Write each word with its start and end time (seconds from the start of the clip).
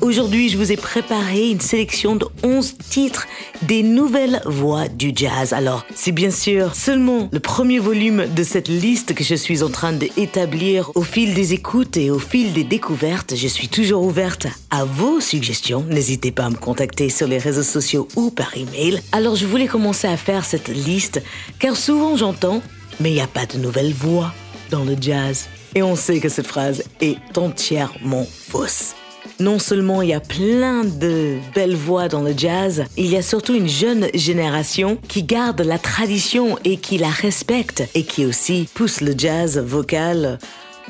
Aujourd'hui, 0.00 0.48
je 0.48 0.56
vous 0.56 0.72
ai 0.72 0.76
préparé 0.76 1.50
une 1.50 1.60
sélection 1.60 2.16
de 2.16 2.26
11 2.42 2.78
titres 2.88 3.26
des 3.62 3.82
nouvelles 3.82 4.40
voix 4.46 4.88
du 4.88 5.12
jazz. 5.14 5.52
Alors, 5.52 5.84
c'est 5.94 6.12
bien 6.12 6.30
sûr 6.30 6.74
seulement 6.74 7.28
le 7.30 7.38
premier 7.38 7.78
volume 7.78 8.26
de 8.34 8.42
cette 8.42 8.68
liste 8.68 9.14
que 9.14 9.22
je 9.22 9.34
suis 9.34 9.62
en 9.62 9.68
train 9.68 9.92
d'établir 9.92 10.90
au 10.94 11.02
fil 11.02 11.34
des 11.34 11.52
écoutes 11.52 11.98
et 11.98 12.10
au 12.10 12.18
fil 12.18 12.54
des 12.54 12.64
découvertes. 12.64 13.36
Je 13.36 13.46
suis 13.46 13.68
toujours 13.68 14.02
ouverte 14.02 14.46
à 14.70 14.84
vos 14.84 15.20
suggestions. 15.20 15.84
N'hésitez 15.90 16.32
pas 16.32 16.46
à 16.46 16.50
me 16.50 16.56
contacter 16.56 17.10
sur 17.10 17.28
les 17.28 17.38
réseaux 17.38 17.62
sociaux 17.62 18.08
ou 18.16 18.30
par 18.30 18.56
email. 18.56 19.02
Alors, 19.12 19.36
je 19.36 19.44
voulais 19.44 19.66
commencer 19.66 20.08
à 20.08 20.16
faire 20.16 20.46
cette 20.46 20.68
liste 20.68 21.22
car 21.58 21.76
souvent 21.76 22.16
j'entends 22.16 22.62
mais 23.00 23.10
il 23.10 23.14
n'y 23.14 23.20
a 23.20 23.26
pas 23.26 23.46
de 23.46 23.58
nouvelles 23.58 23.94
voix 23.94 24.32
dans 24.70 24.84
le 24.84 24.96
jazz. 25.00 25.48
Et 25.74 25.82
on 25.82 25.96
sait 25.96 26.20
que 26.20 26.28
cette 26.28 26.46
phrase 26.46 26.84
est 27.00 27.16
entièrement 27.36 28.24
fausse. 28.24 28.94
Non 29.40 29.58
seulement 29.58 30.02
il 30.02 30.10
y 30.10 30.14
a 30.14 30.20
plein 30.20 30.84
de 30.84 31.38
belles 31.54 31.74
voix 31.74 32.08
dans 32.08 32.20
le 32.20 32.34
jazz, 32.36 32.84
il 32.98 33.06
y 33.06 33.16
a 33.16 33.22
surtout 33.22 33.54
une 33.54 33.68
jeune 33.68 34.08
génération 34.12 34.98
qui 35.08 35.22
garde 35.22 35.62
la 35.62 35.78
tradition 35.78 36.58
et 36.64 36.76
qui 36.76 36.98
la 36.98 37.08
respecte 37.08 37.82
et 37.94 38.02
qui 38.02 38.26
aussi 38.26 38.68
pousse 38.74 39.00
le 39.00 39.14
jazz 39.16 39.58
vocal 39.58 40.38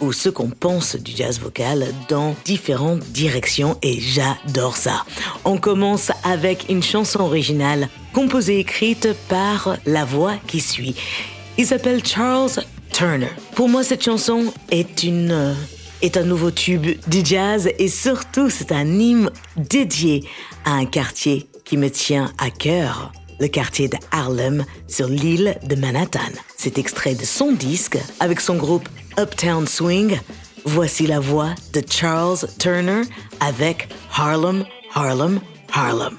ou 0.01 0.13
ce 0.13 0.29
qu'on 0.29 0.51
pense 0.51 0.97
du 0.97 1.13
jazz 1.15 1.39
vocal 1.39 1.87
dans 2.09 2.35
différentes 2.45 3.05
directions 3.13 3.79
et 3.83 4.01
j'adore 4.01 4.77
ça. 4.77 5.05
On 5.45 5.57
commence 5.57 6.11
avec 6.25 6.67
une 6.69 6.83
chanson 6.83 7.21
originale 7.21 7.89
composée 8.13 8.57
et 8.57 8.61
écrite 8.61 9.11
par 9.29 9.77
la 9.87 10.05
voix 10.05 10.35
qui 10.49 10.59
suit. 10.59 10.97
Il 11.57 11.67
s'appelle 11.67 12.05
Charles 12.05 12.65
Turner. 12.93 13.29
Pour 13.55 13.69
moi, 13.69 13.85
cette 13.85 14.03
chanson 14.03 14.53
est 14.71 15.05
une 15.05 15.55
est 16.03 16.17
un 16.17 16.25
nouveau 16.25 16.51
tube 16.51 16.87
du 17.07 17.25
jazz 17.25 17.71
et 17.79 17.89
surtout 17.89 18.51
c'est 18.51 18.73
un 18.73 18.87
hymne 18.87 19.31
dédié 19.57 20.25
à 20.65 20.73
un 20.73 20.87
quartier 20.87 21.49
qui 21.65 21.77
me 21.77 21.91
tient 21.91 22.33
à 22.39 22.51
cœur, 22.51 23.13
le 23.39 23.49
quartier 23.49 23.89
de 23.89 23.97
Harlem 24.11 24.65
sur 24.89 25.09
l'île 25.09 25.59
de 25.65 25.75
Manhattan. 25.75 26.33
C'est 26.57 26.79
extrait 26.79 27.15
de 27.15 27.25
son 27.25 27.53
disque 27.53 27.99
avec 28.19 28.41
son 28.41 28.57
groupe 28.57 28.89
Uptown 29.19 29.67
Swing. 29.67 30.19
Voici 30.65 31.07
la 31.07 31.21
voix 31.21 31.55
de 31.73 31.83
Charles 31.89 32.47
Turner 32.59 33.03
avec 33.41 33.89
Harlem, 34.15 34.65
Harlem, 34.95 35.41
Harlem. 35.73 36.19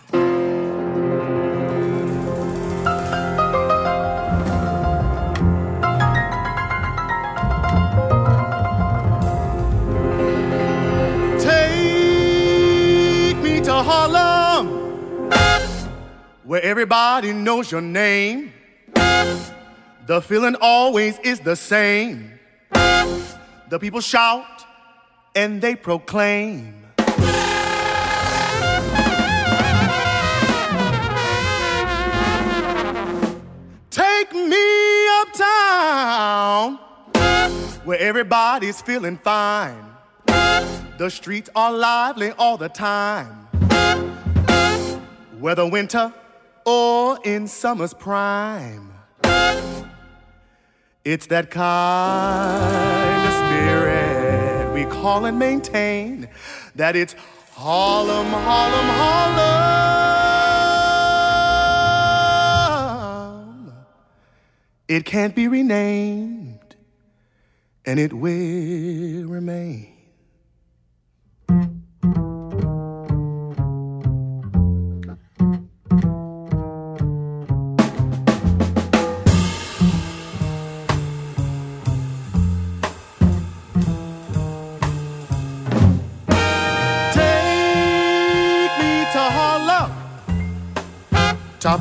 Where 16.52 16.62
everybody 16.64 17.32
knows 17.32 17.72
your 17.72 17.80
name. 17.80 18.52
The 20.06 20.22
feeling 20.22 20.58
always 20.60 21.17
is 21.20 21.39
the 21.39 21.56
same. 21.56 22.38
The 22.73 23.80
people 23.80 24.02
shout 24.02 24.66
and 25.34 25.62
they 25.62 25.78
proclaim. 25.78 26.84
Take 33.89 34.33
me 34.33 35.08
uptown, 35.22 36.80
where 37.86 38.00
everybody's 38.00 38.82
feeling 38.82 39.18
fine. 39.23 39.86
The 40.98 41.10
streets 41.10 41.50
are 41.56 41.72
lively 41.72 42.32
all 42.32 42.58
the 42.58 42.68
time. 42.68 43.48
Whether 45.39 45.66
winter 45.66 46.14
or 46.66 47.20
in 47.23 47.48
summer's 47.48 47.94
prime. 47.94 48.94
It's 51.04 51.27
that 51.27 51.49
kind 51.49 53.27
of 53.27 53.33
spirit 53.33 54.73
we 54.73 54.86
call 54.86 55.26
and 55.26 55.39
maintain. 55.39 56.30
That 56.76 56.95
it's 56.95 57.16
Harlem, 57.54 58.27
Harlem, 58.27 58.86
Harlem. 58.86 59.71
It 64.88 65.05
can't 65.05 65.33
be 65.33 65.48
renamed, 65.48 66.76
and 67.86 68.00
it 68.00 68.14
will 68.14 69.26
remain. 69.27 69.90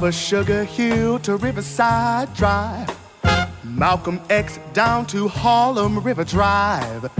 Top 0.01 0.13
Sugar 0.13 0.65
Hill 0.65 1.19
to 1.21 1.37
Riverside 1.37 2.33
Drive, 2.35 2.89
Malcolm 3.65 4.21
X 4.31 4.59
down 4.73 5.05
to 5.07 5.29
Harlem 5.29 6.01
River 6.01 6.25
Drive. 6.25 7.11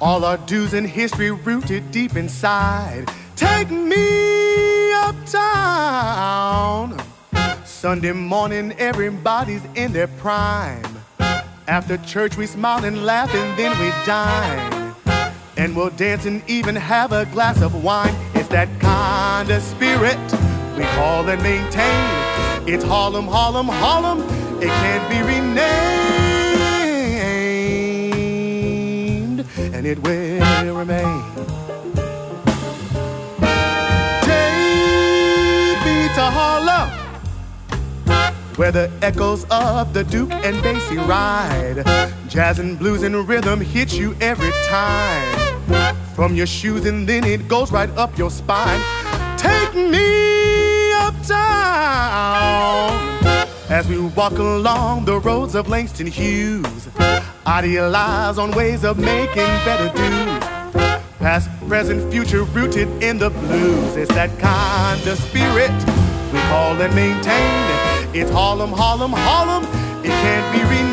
All 0.00 0.24
our 0.24 0.36
dues 0.38 0.74
and 0.74 0.86
history 0.86 1.30
rooted 1.30 1.90
deep 1.90 2.16
inside. 2.16 3.10
Take 3.36 3.70
me 3.70 4.92
uptown. 4.92 7.00
Sunday 7.64 8.12
morning, 8.12 8.72
everybody's 8.72 9.64
in 9.74 9.92
their 9.92 10.08
prime. 10.08 10.84
After 11.68 11.96
church, 11.98 12.36
we 12.36 12.46
smile 12.46 12.84
and 12.84 13.06
laugh, 13.06 13.34
and 13.34 13.58
then 13.58 13.78
we 13.80 13.90
dine. 14.04 14.94
And 15.56 15.74
we'll 15.74 15.90
dance 15.90 16.26
and 16.26 16.42
even 16.48 16.76
have 16.76 17.12
a 17.12 17.24
glass 17.26 17.62
of 17.62 17.82
wine. 17.82 18.14
It's 18.34 18.48
that 18.48 18.68
kind 18.80 19.50
of 19.50 19.62
spirit 19.62 20.18
we 20.76 20.84
call 20.84 21.28
and 21.28 21.42
maintain. 21.42 22.25
It's 22.68 22.82
Harlem, 22.82 23.28
Harlem, 23.28 23.68
Harlem. 23.68 24.22
It 24.60 24.66
can't 24.66 25.08
be 25.08 25.22
renamed, 25.22 25.56
and 29.72 29.86
it 29.86 30.02
will 30.02 30.74
remain. 30.74 31.22
Take 34.22 35.78
me 35.86 36.08
to 36.16 36.24
Harlem 36.36 36.90
where 38.56 38.72
the 38.72 38.90
echoes 39.02 39.44
of 39.50 39.92
the 39.92 40.02
Duke 40.02 40.32
and 40.32 40.56
Basie 40.56 40.98
ride. 41.06 41.84
Jazz 42.28 42.58
and 42.58 42.76
blues 42.76 43.04
and 43.04 43.28
rhythm 43.28 43.60
hit 43.60 43.92
you 43.92 44.16
every 44.20 44.50
time. 44.66 45.94
From 46.16 46.34
your 46.34 46.46
shoes 46.46 46.84
and 46.84 47.08
then 47.08 47.22
it 47.22 47.46
goes 47.46 47.70
right 47.70 47.90
up 47.90 48.18
your 48.18 48.30
spine. 48.30 48.80
Take 49.36 49.72
me 49.74 50.35
uptown 51.30 53.16
as 53.68 53.88
we 53.88 53.98
walk 53.98 54.32
along 54.38 55.04
the 55.04 55.18
roads 55.18 55.54
of 55.54 55.68
Langston 55.68 56.06
Hughes. 56.06 56.88
Idealize 57.46 58.38
on 58.38 58.50
ways 58.52 58.84
of 58.84 58.98
making 58.98 59.50
better 59.64 59.88
dues. 59.96 60.44
Past, 61.18 61.50
present, 61.68 62.12
future, 62.12 62.44
rooted 62.44 62.88
in 63.02 63.18
the 63.18 63.30
blues. 63.30 63.96
It's 63.96 64.12
that 64.14 64.30
kind 64.38 65.04
of 65.06 65.18
spirit 65.18 65.72
we 66.32 66.38
call 66.50 66.80
and 66.80 66.94
maintain. 66.94 68.14
It's 68.14 68.30
Harlem, 68.30 68.70
Harlem, 68.70 69.12
Harlem. 69.12 69.64
It 70.04 70.10
can't 70.10 70.52
be 70.54 70.62
renamed, 70.62 70.85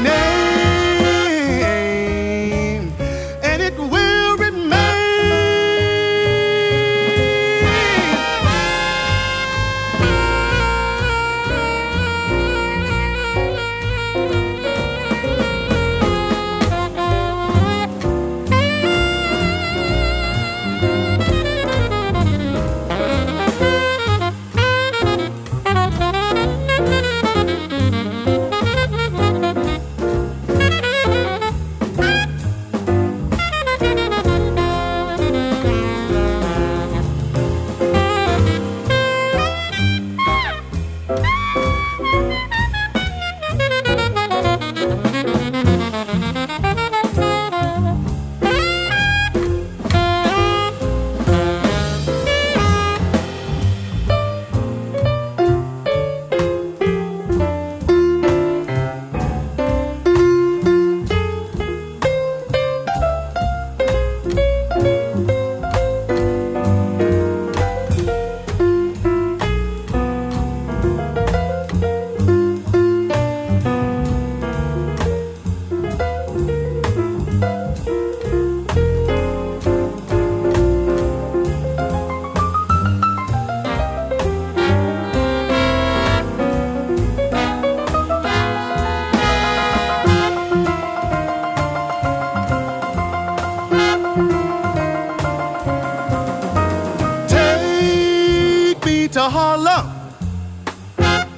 to 99.23 99.29
Harlem, 99.29 99.85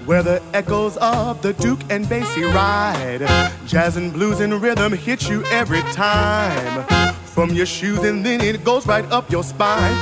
where 0.07 0.23
the 0.23 0.41
echoes 0.53 0.97
of 0.97 1.41
the 1.43 1.53
Duke 1.53 1.81
and 1.91 2.05
Basie 2.05 2.51
ride. 2.51 3.21
Jazz 3.67 3.95
and 3.97 4.11
blues 4.11 4.39
and 4.39 4.59
rhythm 4.59 4.93
hit 4.93 5.29
you 5.29 5.43
every 5.45 5.83
time 5.93 7.13
from 7.25 7.51
your 7.51 7.67
shoes, 7.67 7.99
and 7.99 8.25
then 8.25 8.41
it 8.41 8.63
goes 8.63 8.87
right 8.87 9.05
up 9.11 9.29
your 9.29 9.43
spine. 9.43 9.95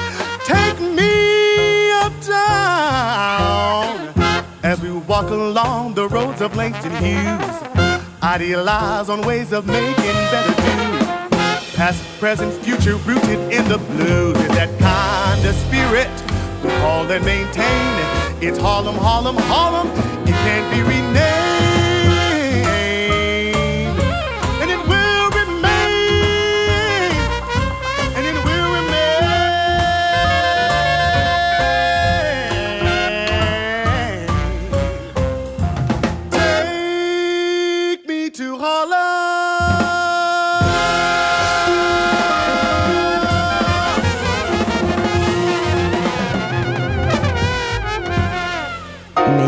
Take 0.45 0.79
me 0.79 1.91
uptown 2.05 3.33
as 4.63 4.79
we 4.81 4.91
walk 4.91 5.29
along 5.29 5.95
the 5.95 6.07
roads 6.07 6.39
of 6.41 6.55
Langston 6.55 6.95
Hughes. 7.03 7.57
Idealize 8.23 9.09
on 9.09 9.27
ways 9.27 9.51
of 9.51 9.67
making 9.67 10.17
better 10.31 10.55
do. 10.61 10.73
Past, 11.75 12.01
present, 12.19 12.53
future, 12.63 12.95
rooted 12.97 13.39
in 13.51 13.67
the 13.67 13.79
blues 13.91 14.37
is 14.37 14.47
that 14.59 14.69
kind 14.79 15.45
of 15.45 15.53
spirit 15.55 16.02
we 16.83 17.07
that 17.07 17.23
maintain. 17.23 17.93
It's 18.41 18.59
Harlem, 18.59 18.95
Harlem, 18.95 19.37
Harlem. 19.37 19.87
It 20.27 20.35
can't 20.43 20.67
be 20.75 20.81
renamed. 20.81 21.52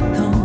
come 0.00 0.39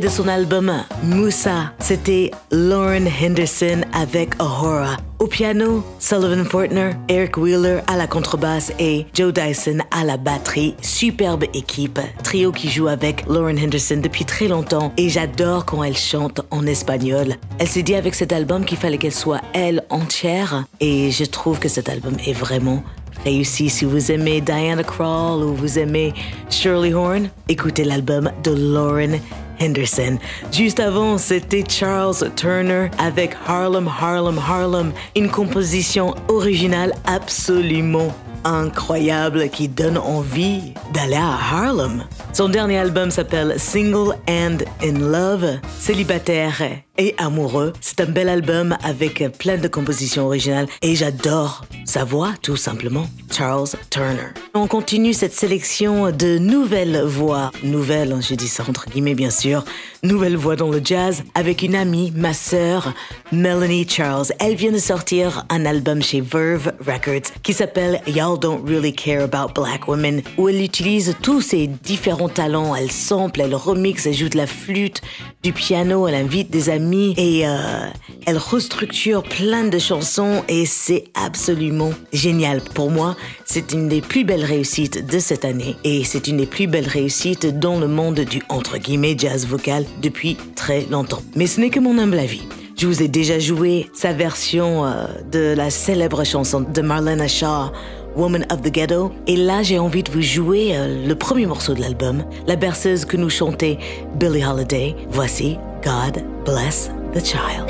de 0.00 0.08
son 0.08 0.28
album 0.28 0.72
Moussa, 1.04 1.72
c'était 1.78 2.30
Lauren 2.50 3.06
Henderson 3.06 3.80
avec 3.94 4.34
Ahura. 4.38 4.96
Au 5.18 5.26
piano, 5.26 5.82
Sullivan 5.98 6.44
Fortner, 6.44 6.90
Eric 7.08 7.38
Wheeler 7.38 7.80
à 7.86 7.96
la 7.96 8.06
contrebasse 8.06 8.72
et 8.78 9.06
Joe 9.14 9.32
Dyson 9.32 9.78
à 9.90 10.04
la 10.04 10.18
batterie. 10.18 10.74
Superbe 10.82 11.44
équipe, 11.54 11.98
trio 12.22 12.52
qui 12.52 12.68
joue 12.68 12.88
avec 12.88 13.26
Lauren 13.26 13.56
Henderson 13.56 14.00
depuis 14.02 14.26
très 14.26 14.48
longtemps 14.48 14.92
et 14.98 15.08
j'adore 15.08 15.64
quand 15.64 15.82
elle 15.82 15.96
chante 15.96 16.42
en 16.50 16.66
espagnol. 16.66 17.36
Elle 17.58 17.68
s'est 17.68 17.82
dit 17.82 17.94
avec 17.94 18.14
cet 18.14 18.32
album 18.32 18.64
qu'il 18.64 18.78
fallait 18.78 18.98
qu'elle 18.98 19.12
soit 19.12 19.40
elle 19.54 19.82
entière 19.88 20.64
et 20.80 21.10
je 21.10 21.24
trouve 21.24 21.58
que 21.58 21.68
cet 21.68 21.88
album 21.88 22.16
est 22.26 22.34
vraiment 22.34 22.82
réussi. 23.24 23.70
Si 23.70 23.84
vous 23.86 24.12
aimez 24.12 24.42
Diana 24.42 24.82
Krall 24.82 25.42
ou 25.42 25.54
vous 25.54 25.78
aimez 25.78 26.12
Shirley 26.50 26.92
Horn, 26.92 27.30
écoutez 27.48 27.84
l'album 27.84 28.30
de 28.42 28.50
Lauren 28.50 29.18
Henderson. 29.60 30.18
Juste 30.52 30.80
avant, 30.80 31.18
c'était 31.18 31.64
Charles 31.68 32.30
Turner 32.36 32.90
avec 32.98 33.36
Harlem, 33.46 33.88
Harlem, 33.88 34.38
Harlem, 34.38 34.92
une 35.14 35.30
composition 35.30 36.14
originale 36.28 36.92
absolument 37.04 38.14
incroyable 38.44 39.48
qui 39.48 39.68
donne 39.68 39.98
envie 39.98 40.74
d'aller 40.94 41.16
à 41.16 41.32
Harlem. 41.32 42.04
Son 42.32 42.48
dernier 42.48 42.78
album 42.78 43.10
s'appelle 43.10 43.54
Single 43.58 44.14
and 44.28 44.58
in 44.82 44.98
Love, 45.00 45.58
célibataire 45.78 46.85
et 46.98 47.14
amoureux. 47.18 47.72
C'est 47.80 48.00
un 48.00 48.06
bel 48.06 48.28
album 48.28 48.76
avec 48.82 49.24
plein 49.38 49.56
de 49.56 49.68
compositions 49.68 50.26
originales 50.26 50.66
et 50.82 50.94
j'adore 50.94 51.64
sa 51.84 52.04
voix 52.04 52.32
tout 52.42 52.56
simplement, 52.56 53.06
Charles 53.30 53.68
Turner. 53.90 54.32
On 54.54 54.66
continue 54.66 55.12
cette 55.12 55.34
sélection 55.34 56.10
de 56.10 56.38
nouvelles 56.38 57.02
voix, 57.02 57.50
nouvelles, 57.62 58.16
je 58.20 58.34
dis 58.34 58.48
ça 58.48 58.64
entre 58.68 58.88
guillemets 58.88 59.14
bien 59.14 59.30
sûr, 59.30 59.64
nouvelles 60.02 60.36
voix 60.36 60.56
dans 60.56 60.70
le 60.70 60.80
jazz 60.82 61.22
avec 61.34 61.62
une 61.62 61.74
amie, 61.74 62.12
ma 62.16 62.32
sœur, 62.32 62.94
Melanie 63.32 63.86
Charles. 63.88 64.26
Elle 64.38 64.54
vient 64.54 64.72
de 64.72 64.78
sortir 64.78 65.44
un 65.50 65.66
album 65.66 66.02
chez 66.02 66.20
Verve 66.20 66.72
Records 66.80 67.32
qui 67.42 67.52
s'appelle 67.52 68.00
Y'all 68.06 68.38
Don't 68.38 68.62
Really 68.66 68.94
Care 68.94 69.24
About 69.24 69.52
Black 69.54 69.88
Women 69.88 70.22
où 70.38 70.48
elle 70.48 70.62
utilise 70.62 71.14
tous 71.22 71.40
ses 71.40 71.66
différents 71.66 72.28
talent. 72.28 72.74
Elle 72.74 72.90
sample, 72.90 73.40
elle 73.42 73.54
remixe, 73.54 74.06
elle 74.06 74.14
joue 74.14 74.28
de 74.28 74.36
la 74.36 74.46
flûte, 74.46 75.02
du 75.42 75.52
piano, 75.52 76.08
elle 76.08 76.14
invite 76.14 76.50
des 76.50 76.70
amis 76.70 76.85
et 76.94 77.46
euh, 77.46 77.86
elle 78.26 78.38
restructure 78.38 79.22
plein 79.22 79.64
de 79.64 79.78
chansons 79.78 80.42
et 80.48 80.66
c'est 80.66 81.04
absolument 81.14 81.90
génial. 82.12 82.60
Pour 82.60 82.90
moi, 82.90 83.16
c'est 83.44 83.72
une 83.72 83.88
des 83.88 84.00
plus 84.00 84.24
belles 84.24 84.44
réussites 84.44 85.06
de 85.06 85.18
cette 85.18 85.44
année 85.44 85.76
et 85.84 86.04
c'est 86.04 86.28
une 86.28 86.38
des 86.38 86.46
plus 86.46 86.66
belles 86.66 86.88
réussites 86.88 87.58
dans 87.58 87.78
le 87.78 87.88
monde 87.88 88.20
du 88.20 88.42
entre 88.48 88.78
guillemets 88.78 89.16
jazz 89.18 89.46
vocal 89.46 89.84
depuis 90.02 90.36
très 90.54 90.86
longtemps. 90.86 91.22
Mais 91.34 91.46
ce 91.46 91.60
n'est 91.60 91.70
que 91.70 91.80
mon 91.80 91.98
humble 91.98 92.18
avis. 92.18 92.42
Je 92.78 92.86
vous 92.86 93.02
ai 93.02 93.08
déjà 93.08 93.38
joué 93.38 93.90
sa 93.94 94.12
version 94.12 94.84
euh, 94.84 95.06
de 95.32 95.54
la 95.56 95.70
célèbre 95.70 96.24
chanson 96.24 96.60
de 96.60 96.82
Marlena 96.82 97.26
Shaw 97.26 97.72
Woman 98.16 98.46
of 98.50 98.62
the 98.62 98.70
Ghetto. 98.70 99.12
Et 99.26 99.36
là, 99.36 99.62
j'ai 99.62 99.78
envie 99.78 100.02
de 100.02 100.10
vous 100.10 100.22
jouer 100.22 100.76
euh, 100.76 101.06
le 101.06 101.14
premier 101.14 101.46
morceau 101.46 101.74
de 101.74 101.80
l'album, 101.80 102.24
la 102.46 102.56
berceuse 102.56 103.04
que 103.04 103.16
nous 103.16 103.30
chantait 103.30 103.78
Billie 104.14 104.44
Holiday. 104.44 104.96
Voici 105.08 105.58
God 105.84 106.24
Bless 106.44 106.90
the 107.12 107.24
Child. 107.24 107.66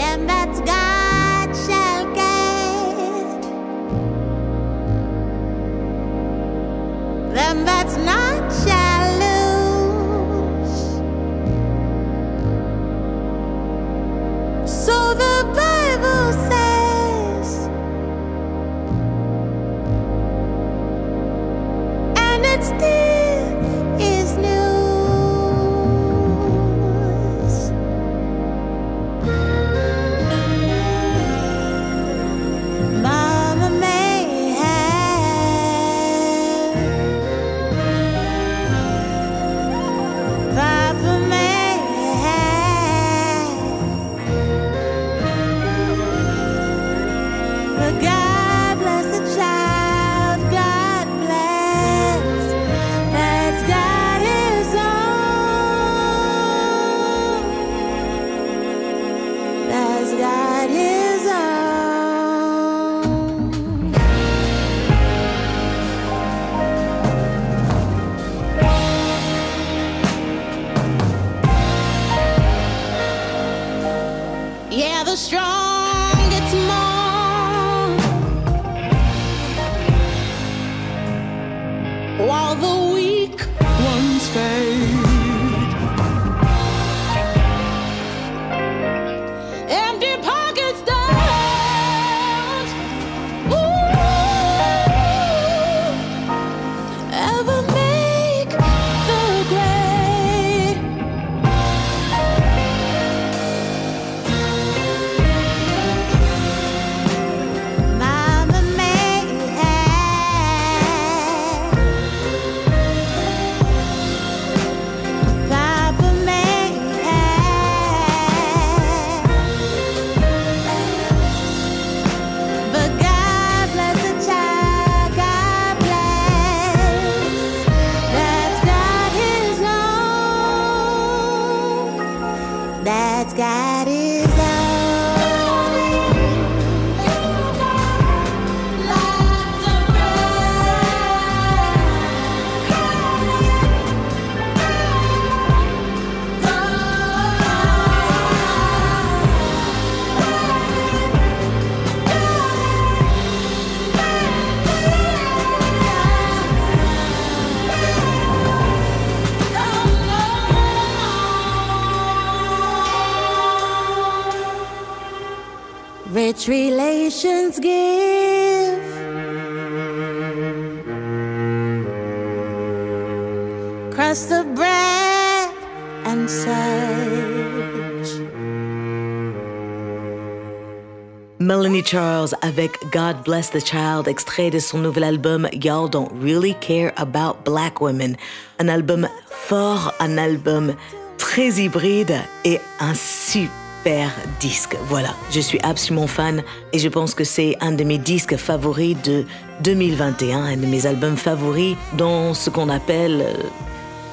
God 182.93 183.25
Bless 183.25 183.50
the 183.50 183.64
Child, 183.64 184.09
extrait 184.09 184.50
de 184.50 184.59
son 184.59 184.78
nouvel 184.78 185.05
album 185.05 185.49
Y'all 185.52 185.88
Don't 185.88 186.11
Really 186.23 186.55
Care 186.61 186.93
About 186.97 187.37
Black 187.45 187.81
Women. 187.81 188.16
Un 188.59 188.69
album 188.69 189.09
fort, 189.31 189.93
un 190.00 190.19
album 190.19 190.75
très 191.19 191.61
hybride 191.61 192.16
et 192.45 192.61
un 192.81 192.95
super 192.95 194.11
disque. 194.40 194.76
Voilà, 194.85 195.14
je 195.31 195.40
suis 195.40 195.59
absolument 195.62 196.07
fan 196.07 196.43
et 196.73 196.78
je 196.78 196.88
pense 196.88 197.14
que 197.14 197.25
c'est 197.25 197.57
un 197.61 197.73
de 197.73 197.85
mes 197.85 197.99
disques 197.99 198.37
favoris 198.37 198.97
de 199.02 199.25
2021, 199.62 200.45
un 200.45 200.57
de 200.57 200.66
mes 200.66 200.87
albums 200.87 201.16
favoris 201.16 201.76
dans 201.97 202.35
ce 202.35 202.50
qu'on 202.50 202.69
appelle 202.69 203.23
euh, 203.23 203.35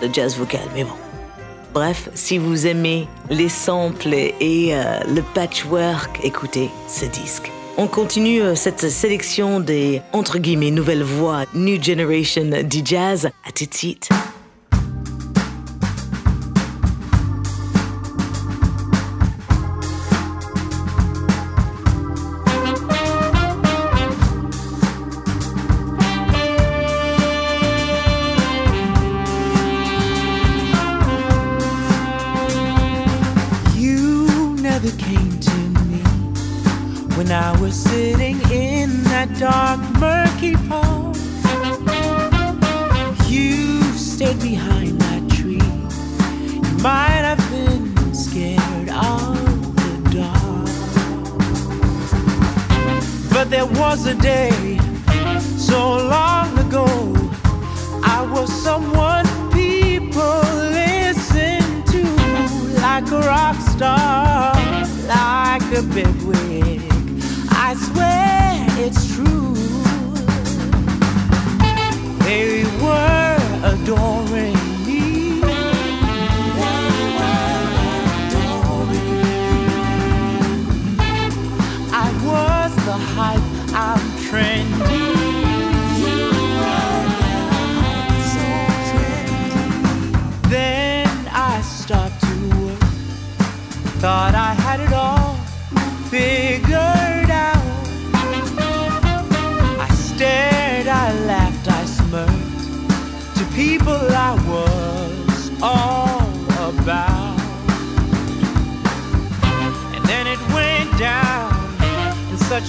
le 0.02 0.14
jazz 0.14 0.38
vocal. 0.38 0.62
Mais 0.76 0.84
bon. 0.84 0.94
Bref, 1.74 2.10
si 2.14 2.38
vous 2.38 2.68
aimez 2.68 3.08
les 3.30 3.50
samples 3.50 4.14
et 4.14 4.70
euh, 4.72 5.00
le 5.08 5.22
patchwork, 5.34 6.20
écoutez 6.24 6.70
ce 6.88 7.06
disque. 7.06 7.52
On 7.76 7.88
continue 7.88 8.42
euh, 8.42 8.54
cette 8.54 8.88
sélection 8.88 9.60
des 9.60 10.02
entre 10.12 10.38
guillemets 10.38 10.70
nouvelles 10.70 11.02
voix 11.02 11.46
New 11.56 11.82
Generation 11.82 12.64
du 12.64 12.82
jazz 12.86 13.32
à 13.44 13.52
tout 13.52 13.66
de 13.66 13.74
suite. 13.74 14.10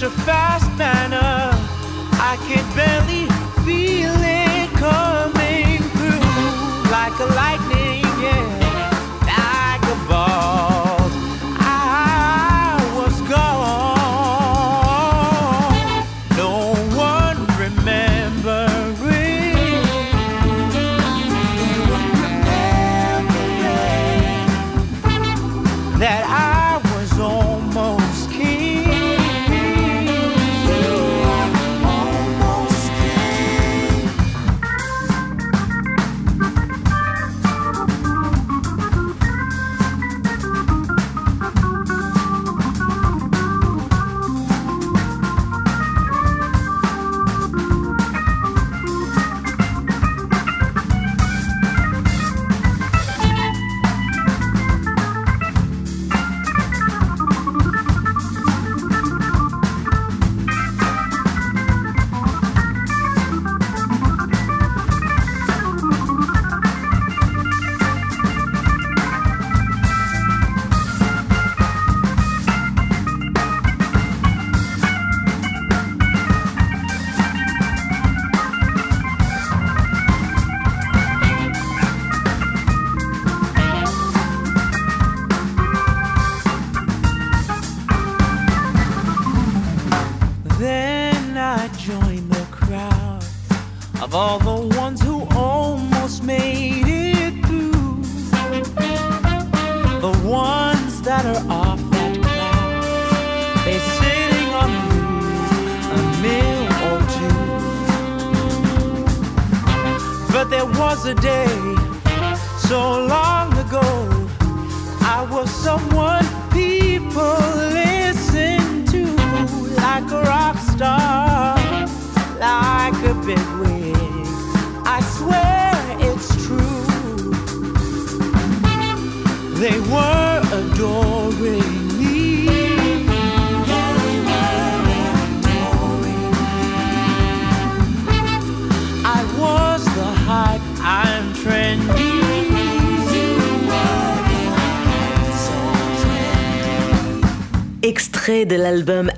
A 0.05 0.09
fast 0.21 0.69
manner, 0.77 1.49
I 2.21 2.37
can 2.47 2.63
barely 2.75 3.24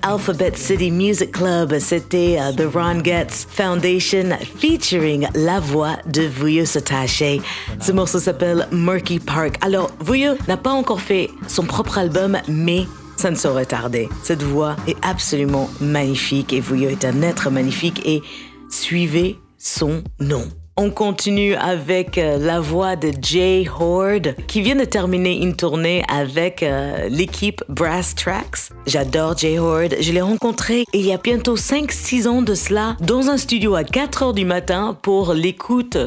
Alphabet 0.02 0.56
City 0.56 0.92
Music 0.92 1.32
Club, 1.32 1.78
c'était 1.80 2.38
euh, 2.40 2.54
The 2.54 2.74
Ron 2.74 3.04
Getz 3.04 3.46
Foundation 3.50 4.38
featuring 4.60 5.28
la 5.36 5.60
voix 5.60 5.98
de 6.06 6.22
Vuyo 6.22 6.66
Satache. 6.66 7.42
Ce 7.82 7.92
morceau 7.92 8.20
s'appelle 8.20 8.68
Murky 8.72 9.20
Park. 9.20 9.58
Alors, 9.62 9.92
Vuyo 10.00 10.36
n'a 10.48 10.58
pas 10.58 10.72
encore 10.72 11.02
fait 11.02 11.30
son 11.48 11.64
propre 11.64 11.98
album, 11.98 12.38
mais 12.48 12.86
ça 13.18 13.30
ne 13.30 13.36
saurait 13.36 13.66
tarder. 13.66 14.08
Cette 14.24 14.44
voix 14.44 14.76
est 14.88 14.98
absolument 15.02 15.70
magnifique 15.82 16.54
et 16.54 16.62
Vuyo 16.62 16.90
est 16.90 17.04
un 17.04 17.22
être 17.22 17.50
magnifique 17.50 18.02
et 18.06 18.22
suivez 18.70 19.38
son 19.58 20.04
nom. 20.20 20.48
On 20.80 20.92
continue 20.92 21.56
avec 21.56 22.20
euh, 22.20 22.38
la 22.38 22.60
voix 22.60 22.96
de 22.96 23.12
Jay 23.20 23.66
Horde 23.80 24.36
qui 24.46 24.62
vient 24.62 24.76
de 24.76 24.86
terminer 24.86 25.42
une 25.42 25.56
tournée 25.56 26.04
avec 26.08 26.62
euh, 26.62 27.10
l'équipe 27.10 27.64
Brass 27.68 28.14
Tracks. 28.14 28.70
J'adore 28.86 29.36
Jay 29.36 29.58
Horde. 29.58 29.96
Je 30.00 30.12
l'ai 30.12 30.22
rencontré 30.22 30.84
il 30.94 31.02
y 31.02 31.12
a 31.12 31.18
bientôt 31.18 31.56
5-6 31.56 32.28
ans 32.28 32.44
de 32.44 32.54
cela 32.54 32.96
dans 33.02 33.28
un 33.28 33.38
studio 33.38 33.74
à 33.74 33.84
4 33.84 34.22
heures 34.22 34.34
du 34.36 34.46
matin 34.46 34.96
pour 35.02 35.34
l'écoute 35.34 35.98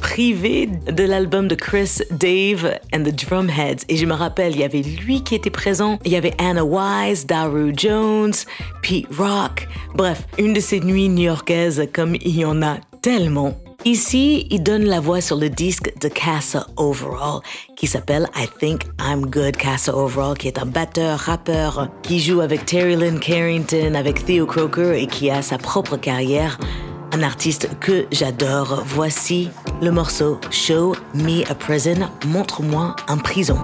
privée 0.00 0.66
de 0.66 1.02
l'album 1.02 1.48
de 1.48 1.56
Chris, 1.56 1.98
Dave 2.12 2.78
and 2.94 3.02
the 3.02 3.26
Drumheads. 3.26 3.84
Et 3.88 3.96
je 3.96 4.06
me 4.06 4.14
rappelle, 4.14 4.52
il 4.52 4.60
y 4.60 4.64
avait 4.64 4.82
lui 4.82 5.24
qui 5.24 5.34
était 5.34 5.50
présent. 5.50 5.98
Il 6.04 6.12
y 6.12 6.16
avait 6.16 6.34
Anna 6.38 6.64
Wise, 6.64 7.26
Daru 7.26 7.72
Jones, 7.76 8.34
Pete 8.82 9.08
Rock. 9.18 9.66
Bref, 9.96 10.22
une 10.38 10.52
de 10.52 10.60
ces 10.60 10.78
nuits 10.78 11.08
new-yorkaises 11.08 11.88
comme 11.92 12.14
il 12.14 12.38
y 12.38 12.44
en 12.44 12.62
a 12.62 12.76
tellement. 13.00 13.56
Ici, 13.84 14.46
il 14.50 14.62
donne 14.62 14.84
la 14.84 15.00
voix 15.00 15.20
sur 15.20 15.36
le 15.36 15.48
disque 15.48 15.92
de 16.00 16.06
Casa 16.06 16.68
Overall, 16.76 17.40
qui 17.76 17.88
s'appelle 17.88 18.28
I 18.36 18.46
Think 18.60 18.82
I'm 19.00 19.26
Good 19.26 19.56
Casa 19.56 19.92
Overall, 19.96 20.38
qui 20.38 20.46
est 20.46 20.60
un 20.60 20.66
batteur, 20.66 21.18
rappeur, 21.18 21.88
qui 22.02 22.20
joue 22.20 22.40
avec 22.40 22.64
Terry 22.64 22.94
Lynn 22.94 23.18
Carrington, 23.18 23.94
avec 23.96 24.24
Theo 24.24 24.46
Croker 24.46 24.92
et 24.92 25.08
qui 25.08 25.30
a 25.30 25.42
sa 25.42 25.58
propre 25.58 25.96
carrière. 25.96 26.60
Un 27.12 27.24
artiste 27.24 27.70
que 27.80 28.06
j'adore. 28.12 28.84
Voici 28.86 29.50
le 29.82 29.90
morceau 29.90 30.38
Show 30.52 30.94
Me 31.14 31.42
a 31.50 31.54
Prison, 31.56 32.08
montre-moi 32.26 32.94
un 33.08 33.18
prison. 33.18 33.58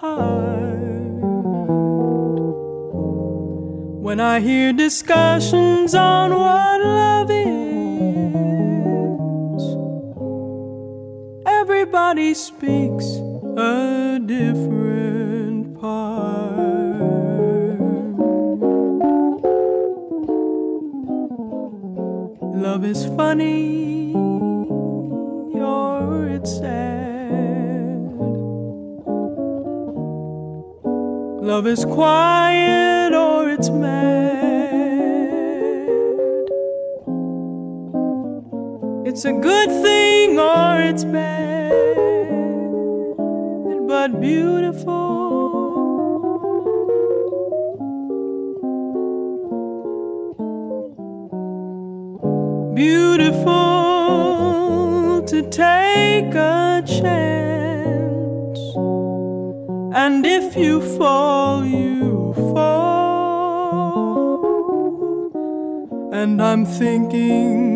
Heart? 0.00 0.80
When 4.06 4.18
I 4.20 4.40
hear 4.40 4.72
discussions 4.72 5.94
on 5.94 6.30
what 6.30 6.80
love 6.80 7.30
is. 7.30 7.62
everybody 11.92 12.34
speaks 12.34 13.06
a 13.56 14.18
different 14.24 15.78
part. 15.80 16.60
Love 22.64 22.84
is 22.84 23.04
funny 23.16 23.71
Love 31.42 31.66
is 31.66 31.84
quiet 31.84 33.12
or 33.12 33.50
it's 33.50 33.68
mad. 33.68 34.38
It's 39.04 39.24
a 39.24 39.32
good 39.32 39.68
thing 39.82 40.38
or 40.38 40.80
it's 40.80 41.02
bad, 41.02 41.72
but 43.88 44.20
beautiful. 44.20 44.92
Beautiful 52.72 53.50
to 55.26 55.42
take 55.50 56.32
a 56.36 56.84
chance. 56.86 57.51
And 60.04 60.26
if 60.26 60.56
you 60.56 60.80
fall, 60.98 61.64
you 61.64 62.34
fall. 62.52 63.22
And 66.12 66.42
I'm 66.42 66.66
thinking 66.66 67.71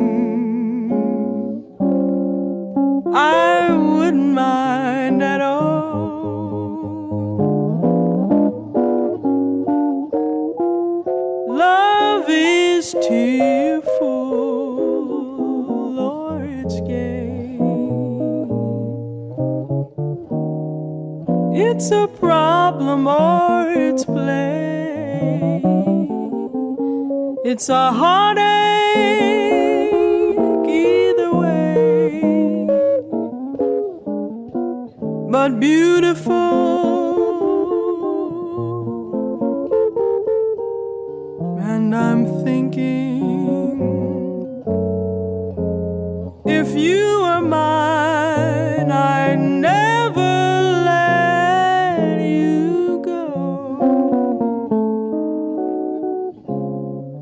It's 27.66 27.70
a 27.70 27.90
heartache 27.90 28.15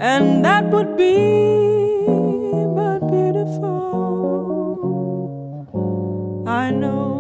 And 0.00 0.44
that 0.44 0.70
would 0.70 0.96
be 0.96 1.14
but 2.74 3.00
beautiful. 3.10 3.64
I 6.46 6.70
know. 6.70 7.13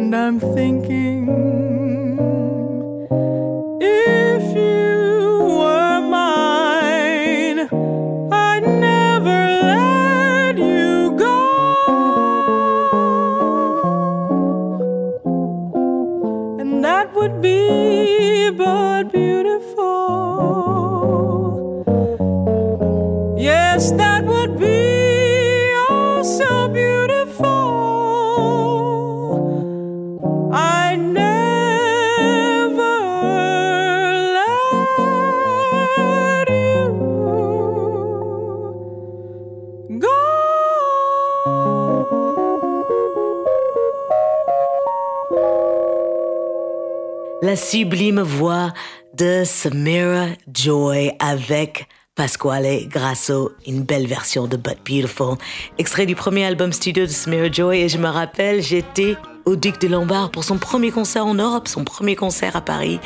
And 0.00 0.16
I'm 0.16 0.40
thinking 0.40 1.49
La 47.50 47.56
sublime 47.56 48.20
voix 48.20 48.72
de 49.18 49.42
Samira 49.44 50.26
Joy 50.54 51.10
avec 51.18 51.88
Pasquale 52.14 52.86
Grasso, 52.86 53.50
une 53.66 53.82
belle 53.82 54.06
version 54.06 54.46
de 54.46 54.56
But 54.56 54.78
Beautiful, 54.88 55.36
extrait 55.76 56.06
du 56.06 56.14
premier 56.14 56.44
album 56.44 56.72
studio 56.72 57.06
de 57.06 57.10
Samira 57.10 57.50
Joy. 57.50 57.80
Et 57.80 57.88
je 57.88 57.98
me 57.98 58.06
rappelle, 58.06 58.62
j'étais 58.62 59.16
au 59.46 59.56
Duc 59.56 59.80
de 59.80 59.88
Lombard 59.88 60.30
pour 60.30 60.44
son 60.44 60.58
premier 60.58 60.92
concert 60.92 61.26
en 61.26 61.34
Europe, 61.34 61.66
son 61.66 61.82
premier 61.82 62.14
concert 62.14 62.54
à 62.54 62.60
Paris. 62.60 63.00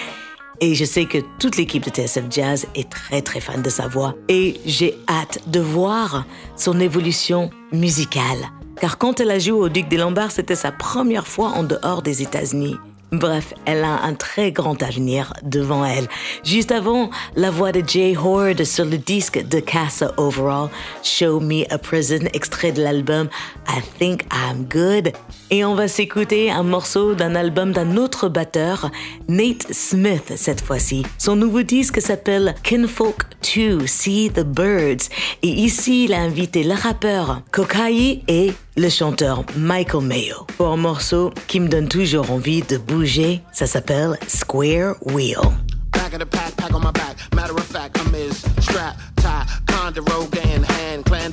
Et 0.60 0.74
je 0.74 0.84
sais 0.84 1.06
que 1.06 1.18
toute 1.40 1.56
l'équipe 1.56 1.82
de 1.82 1.88
TSF 1.88 2.24
Jazz 2.28 2.66
est 2.74 2.90
très 2.90 3.22
très 3.22 3.40
fan 3.40 3.62
de 3.62 3.70
sa 3.70 3.88
voix. 3.88 4.14
Et 4.28 4.60
j'ai 4.66 4.94
hâte 5.08 5.38
de 5.46 5.60
voir 5.60 6.26
son 6.54 6.80
évolution 6.80 7.48
musicale. 7.72 8.50
Car 8.78 8.98
quand 8.98 9.20
elle 9.20 9.30
a 9.30 9.38
joué 9.38 9.52
au 9.52 9.68
Duc 9.70 9.88
des 9.88 9.96
Lombards, 9.96 10.32
c'était 10.32 10.54
sa 10.54 10.70
première 10.70 11.26
fois 11.26 11.48
en 11.52 11.62
dehors 11.62 12.02
des 12.02 12.20
États-Unis. 12.20 12.76
Bref, 13.18 13.54
elle 13.64 13.84
a 13.84 14.02
un 14.02 14.14
très 14.14 14.50
grand 14.50 14.82
avenir 14.82 15.34
devant 15.44 15.84
elle. 15.84 16.08
Juste 16.42 16.72
avant, 16.72 17.10
la 17.36 17.48
voix 17.48 17.70
de 17.70 17.80
Jay 17.86 18.16
Horde 18.16 18.64
sur 18.64 18.84
le 18.84 18.98
disque 18.98 19.40
de 19.46 19.60
Casa 19.60 20.12
Overall, 20.16 20.68
Show 21.04 21.38
Me 21.38 21.62
a 21.72 21.78
Prison, 21.78 22.26
extrait 22.32 22.72
de 22.72 22.82
l'album 22.82 23.28
I 23.68 23.80
Think 23.98 24.24
I'm 24.32 24.64
Good. 24.64 25.12
Et 25.54 25.64
on 25.64 25.76
va 25.76 25.86
s'écouter 25.86 26.50
un 26.50 26.64
morceau 26.64 27.14
d'un 27.14 27.36
album 27.36 27.70
d'un 27.70 27.96
autre 27.96 28.28
batteur, 28.28 28.90
Nate 29.28 29.72
Smith 29.72 30.32
cette 30.34 30.60
fois-ci. 30.60 31.06
Son 31.16 31.36
nouveau 31.36 31.62
disque 31.62 32.02
s'appelle 32.02 32.56
Kinfolk 32.64 33.22
2, 33.54 33.86
See 33.86 34.32
the 34.34 34.40
Birds. 34.40 35.08
Et 35.44 35.48
ici, 35.48 36.06
il 36.06 36.12
a 36.12 36.18
invité 36.18 36.64
le 36.64 36.74
rappeur 36.74 37.42
Kokai 37.52 38.24
et 38.26 38.52
le 38.76 38.88
chanteur 38.88 39.44
Michael 39.56 40.02
Mayo 40.02 40.44
pour 40.56 40.72
un 40.72 40.76
morceau 40.76 41.32
qui 41.46 41.60
me 41.60 41.68
donne 41.68 41.86
toujours 41.86 42.32
envie 42.32 42.62
de 42.62 42.76
bouger. 42.76 43.40
Ça 43.52 43.68
s'appelle 43.68 44.18
Square 44.26 44.96
Wheel. 45.02 45.38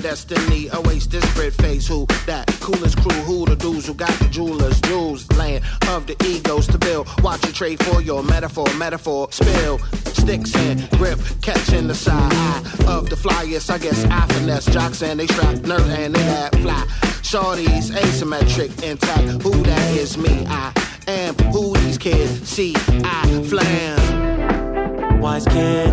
Clandestiny 0.02 0.68
awaits 0.74 1.08
this 1.08 1.24
bread 1.36 1.54
face. 1.54 1.88
Who 1.88 2.06
that 2.26 2.48
coolest 2.60 2.98
crew? 2.98 3.22
Who 3.24 3.46
the 3.46 3.56
dudes 3.56 3.88
who 3.88 3.94
got 3.94 4.12
the 4.20 4.28
jewelers? 4.30 4.80
Jewels, 4.82 5.32
land 5.34 5.64
of 5.90 6.08
the 6.08 6.16
egos 6.26 6.68
to 6.68 6.78
build. 6.78 7.08
Watch 7.22 7.46
you 7.46 7.54
trade 7.54 7.84
for 7.84 8.02
your 8.02 8.24
metaphor, 8.24 8.66
metaphor, 8.78 9.28
spill. 9.32 9.80
Sticks 10.14 10.56
and 10.56 10.90
grip, 10.92 11.20
catching 11.42 11.88
the 11.88 11.96
side 11.96 12.34
eye 12.34 12.64
of 12.88 13.10
the 13.10 13.16
flyest. 13.16 13.70
I 13.70 13.78
guess 13.78 14.04
I 14.06 14.26
finesse 14.28 14.66
jocks 14.66 15.02
and 15.04 15.20
they 15.20 15.28
strap 15.28 15.56
nerve 15.58 15.90
and 15.90 16.16
they 16.16 16.24
that 16.24 16.56
fly. 16.58 16.86
Shorties 17.22 17.92
asymmetric, 17.92 18.84
intact. 18.84 19.44
Who 19.44 19.52
that 19.64 19.96
is 19.96 20.18
me? 20.18 20.46
I 20.48 20.74
am 21.08 21.36
who 21.52 21.76
these 21.78 21.98
kids 21.98 22.48
see. 22.48 22.74
I 23.04 23.44
flam. 23.44 25.22
Wise 25.22 25.46
kid, 25.46 25.92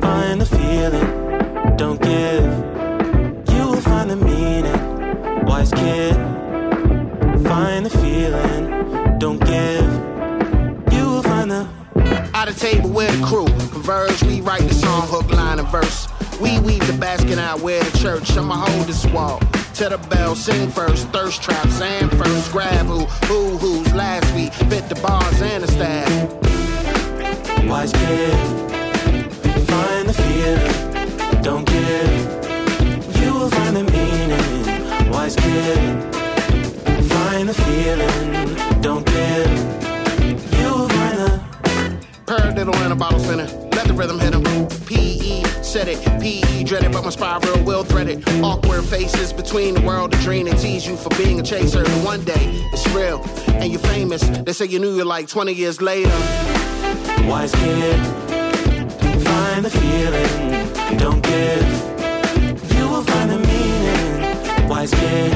find 0.00 0.40
the 0.40 0.46
feeling, 0.46 1.21
don't 1.76 2.00
give. 2.00 2.44
You 3.54 3.66
will 3.68 3.80
find 3.80 4.10
the 4.10 4.16
meaning. 4.16 5.44
Wise 5.46 5.70
kid, 5.70 6.14
find 7.46 7.86
the 7.86 7.90
feeling, 7.90 9.18
don't 9.18 9.40
give. 9.40 9.90
You 10.92 11.10
will 11.10 11.22
find 11.22 11.50
the 11.50 11.68
Out 12.34 12.48
of 12.48 12.58
table 12.58 12.90
with 12.90 13.10
the 13.20 13.26
crew. 13.26 13.46
Converge, 13.70 14.22
we 14.22 14.40
write 14.40 14.62
the 14.62 14.74
song, 14.74 15.06
hook, 15.06 15.30
line, 15.30 15.58
and 15.58 15.68
verse. 15.68 16.08
We 16.40 16.58
weave 16.60 16.86
the 16.86 16.94
basket 16.98 17.38
out 17.38 17.60
where 17.60 17.82
the 17.82 17.98
church. 17.98 18.36
I'ma 18.36 18.56
hold 18.66 18.86
this 18.86 19.04
wall. 19.06 19.38
To 19.74 19.88
the 19.88 19.98
bell, 20.10 20.34
sing 20.34 20.70
first, 20.70 21.08
thirst 21.08 21.42
traps, 21.42 21.80
and 21.80 22.10
first 22.12 22.52
grab 22.52 22.86
who, 22.86 23.00
who, 23.26 23.56
who's 23.58 23.92
last 23.94 24.32
week. 24.34 24.52
Fit 24.52 24.88
the 24.88 24.96
bars 24.96 25.40
and 25.42 25.62
the 25.62 25.68
staff. 25.68 26.10
wise 27.68 27.92
kid, 27.92 28.34
find 29.66 30.08
the 30.08 30.14
feeling, 30.14 30.91
don't. 31.92 33.16
You 33.20 33.34
will 33.34 33.50
find 33.50 33.76
the 33.76 33.84
meaning. 33.84 35.10
Wise 35.10 35.36
kid, 35.36 35.78
find 37.08 37.48
the 37.48 37.54
feeling, 37.54 38.80
don't 38.80 39.04
give. 39.06 39.50
You 40.58 40.68
will 40.70 40.88
find 40.88 41.18
the 41.18 41.42
Paradiddle 42.26 42.86
in 42.86 42.92
a 42.92 42.96
bottle 42.96 43.18
center. 43.18 43.46
Let 43.76 43.86
the 43.86 43.94
rhythm 43.94 44.18
hit 44.18 44.34
him. 44.34 44.42
PE 44.86 45.42
said 45.62 45.88
it. 45.88 45.98
PE 46.20 46.64
dreaded, 46.64 46.92
but 46.92 47.04
my 47.04 47.10
spiral 47.10 47.62
will 47.64 47.84
thread 47.84 48.08
it. 48.08 48.26
Awkward 48.42 48.84
faces 48.84 49.32
between 49.32 49.74
the 49.74 49.80
world 49.82 50.14
and 50.14 50.22
dream. 50.22 50.46
They 50.46 50.56
tease 50.56 50.86
you 50.86 50.96
for 50.96 51.10
being 51.10 51.40
a 51.40 51.42
chaser. 51.42 51.84
And 51.84 52.04
one 52.04 52.24
day 52.24 52.46
it's 52.72 52.86
real 52.94 53.22
and 53.48 53.70
you're 53.70 53.80
famous. 53.80 54.22
They 54.22 54.52
say 54.52 54.66
you 54.66 54.78
knew 54.78 54.94
you 54.96 55.04
like 55.04 55.28
20 55.28 55.52
years 55.52 55.82
later. 55.82 56.10
Wise 57.28 57.52
kid, 57.52 57.98
find 59.24 59.64
the 59.64 59.70
feeling, 59.70 60.61
don't 61.02 61.22
give. 61.24 61.68
You 62.76 62.84
will 62.88 63.02
find 63.02 63.28
the 63.28 63.40
meaning. 63.50 64.68
Wise 64.68 64.94
kid, 64.94 65.32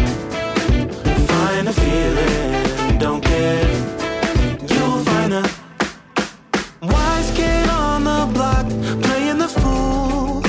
find 1.31 1.67
the 1.67 1.73
feeling, 1.73 2.99
don't 2.99 3.23
give. 3.33 3.71
You 4.73 4.83
will 4.91 5.05
find 5.11 5.33
the 5.33 5.43
wise 6.83 7.31
kid 7.39 7.69
on 7.69 8.05
the 8.05 8.21
block 8.33 8.67
playing 9.07 9.39
the 9.39 9.51
fool. 9.59 10.41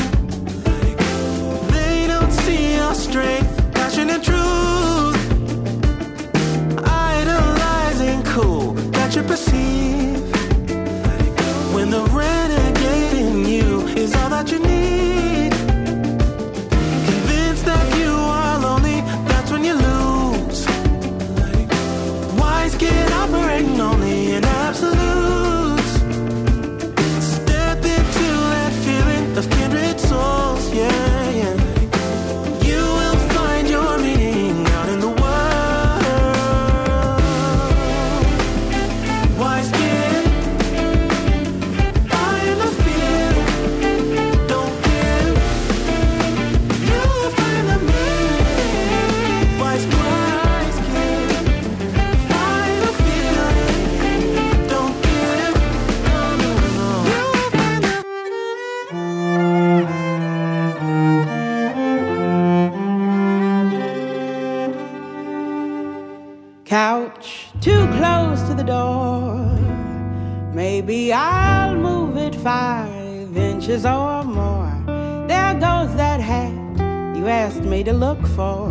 They 1.73 2.05
don't 2.13 2.31
see 2.43 2.77
our 2.79 2.93
strength, 2.93 3.73
passion, 3.73 4.11
and 4.11 4.23
truth. 4.23 5.17
Idolizing 6.85 8.21
cool 8.33 8.73
that 8.95 9.15
you 9.15 9.23
perceive. 9.23 9.46
Couch 66.67 67.47
too 67.61 67.87
close 67.95 68.41
to 68.41 68.53
the 68.53 68.61
door. 68.61 69.37
Maybe 70.53 71.13
I'll 71.13 71.77
move 71.77 72.17
it 72.17 72.35
five 72.35 73.37
inches 73.37 73.85
or 73.85 74.25
more. 74.25 74.73
There 75.29 75.53
goes 75.53 75.95
that 75.95 76.19
hat 76.19 76.51
you 77.15 77.29
asked 77.29 77.61
me 77.61 77.85
to 77.85 77.93
look 77.93 78.19
for. 78.35 78.69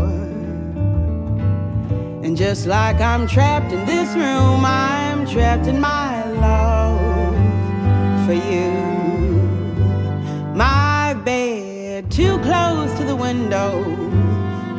And 2.22 2.36
just 2.36 2.66
like 2.66 3.00
I'm 3.00 3.26
trapped 3.26 3.72
in 3.72 3.86
this 3.86 4.14
room, 4.14 4.62
I'm 4.66 5.26
trapped 5.26 5.66
in 5.66 5.80
my 5.80 6.22
love 6.32 7.34
for 8.26 8.34
you. 8.34 8.72
My 10.54 11.14
bed 11.24 12.10
too 12.10 12.38
close 12.40 12.92
to 12.98 13.04
the 13.04 13.16
window. 13.16 13.82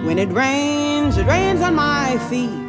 When 0.05 0.19
it 0.19 0.29
rains, 0.29 1.17
it 1.17 1.25
rains 1.25 1.61
on 1.61 1.73
my 1.73 2.19
feet. 2.29 2.66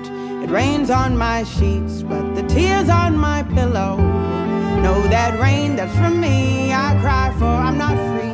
It 0.48 0.52
rains 0.52 0.88
on 0.88 1.14
my 1.14 1.44
sheets, 1.44 2.02
but 2.02 2.34
the 2.34 2.42
tears 2.44 2.88
on 2.88 3.18
my 3.18 3.42
pillow. 3.42 3.98
Know 4.80 5.02
that 5.08 5.38
rain 5.38 5.76
that's 5.76 5.94
from 5.94 6.22
me, 6.22 6.72
I 6.72 6.96
cry 7.02 7.34
for. 7.38 7.44
I'm 7.44 7.76
not 7.76 7.96
free. 8.08 8.30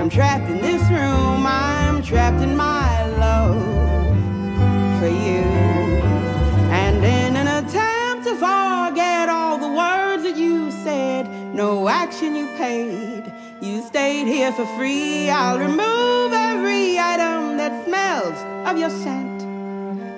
I'm 0.00 0.08
trapped 0.08 0.48
in 0.48 0.56
this 0.62 0.80
room. 0.88 1.44
I'm 1.46 2.02
trapped 2.02 2.42
in 2.42 2.56
my 2.56 3.06
love 3.18 3.60
for 4.98 5.08
you. 5.08 5.44
And 6.72 7.04
in 7.04 7.36
an 7.36 7.46
attempt 7.62 8.24
to 8.26 8.32
forget 8.32 9.28
all 9.28 9.58
the 9.58 9.68
words 9.68 10.22
that 10.22 10.38
you 10.38 10.70
said, 10.82 11.28
no 11.54 11.90
action 11.90 12.36
you 12.36 12.46
paid. 12.56 13.30
You 13.60 13.82
stayed 13.82 14.28
here 14.28 14.50
for 14.50 14.64
free. 14.78 15.28
I'll 15.28 15.58
remove 15.58 16.32
every 16.32 16.98
item 16.98 17.58
that 17.58 17.84
smells 17.84 18.66
of 18.66 18.78
your 18.78 18.88
scent. 18.88 19.27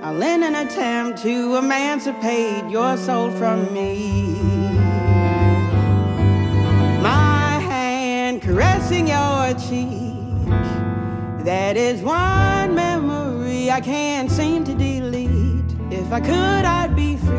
I'll 0.03 0.23
in 0.23 0.43
an 0.43 0.55
attempt 0.55 1.21
to 1.25 1.57
emancipate 1.57 2.71
your 2.71 2.97
soul 2.97 3.31
from 3.33 3.71
me. 3.75 4.33
My 7.03 7.59
hand 7.61 8.41
caressing 8.41 9.09
your 9.09 9.53
cheek. 9.69 10.49
That 11.45 11.77
is 11.77 12.01
one 12.01 12.75
memory 12.75 13.71
I 13.71 13.83
can't 13.83 14.31
seem 14.31 14.65
to 14.65 14.75
delete. 14.75 15.71
If 15.91 16.11
I 16.11 16.21
could, 16.21 16.65
I'd 16.65 16.97
be 16.97 17.17
free. 17.17 17.37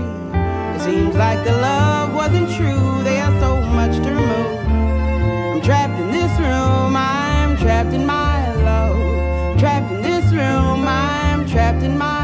It 0.75 0.81
seems 0.81 1.15
like 1.15 1.43
the 1.43 1.53
love 1.53 2.13
wasn't 2.13 2.47
true. 2.55 3.03
There's 3.03 3.39
so 3.41 3.59
much 3.61 3.95
to 4.03 4.09
remove. 4.11 5.55
I'm 5.55 5.61
trapped 5.61 5.99
in 5.99 6.11
this 6.11 6.31
room. 6.39 6.95
I'm 6.95 7.57
trapped 7.57 7.93
in 7.93 8.05
my 8.05 8.53
love. 8.61 9.59
Trapped 9.59 9.91
in 9.93 10.03
this 10.03 10.25
room. 10.31 10.85
I'm 10.87 11.47
trapped 11.47 11.81
in 11.81 11.97
my 11.97 12.20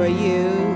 for 0.00 0.06
you. 0.06 0.69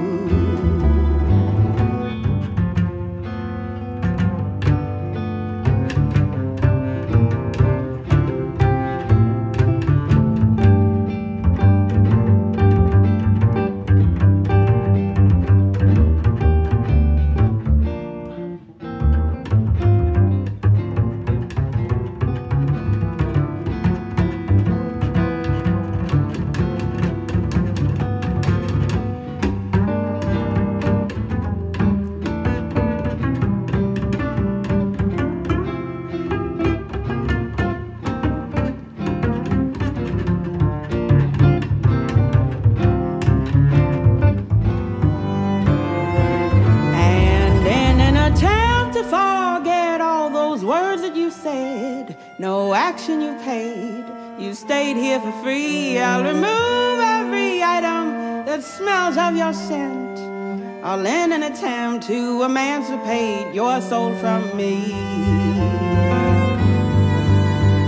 Emancipate 62.44 63.54
your 63.54 63.80
soul 63.80 64.14
from 64.16 64.56
me. 64.56 64.88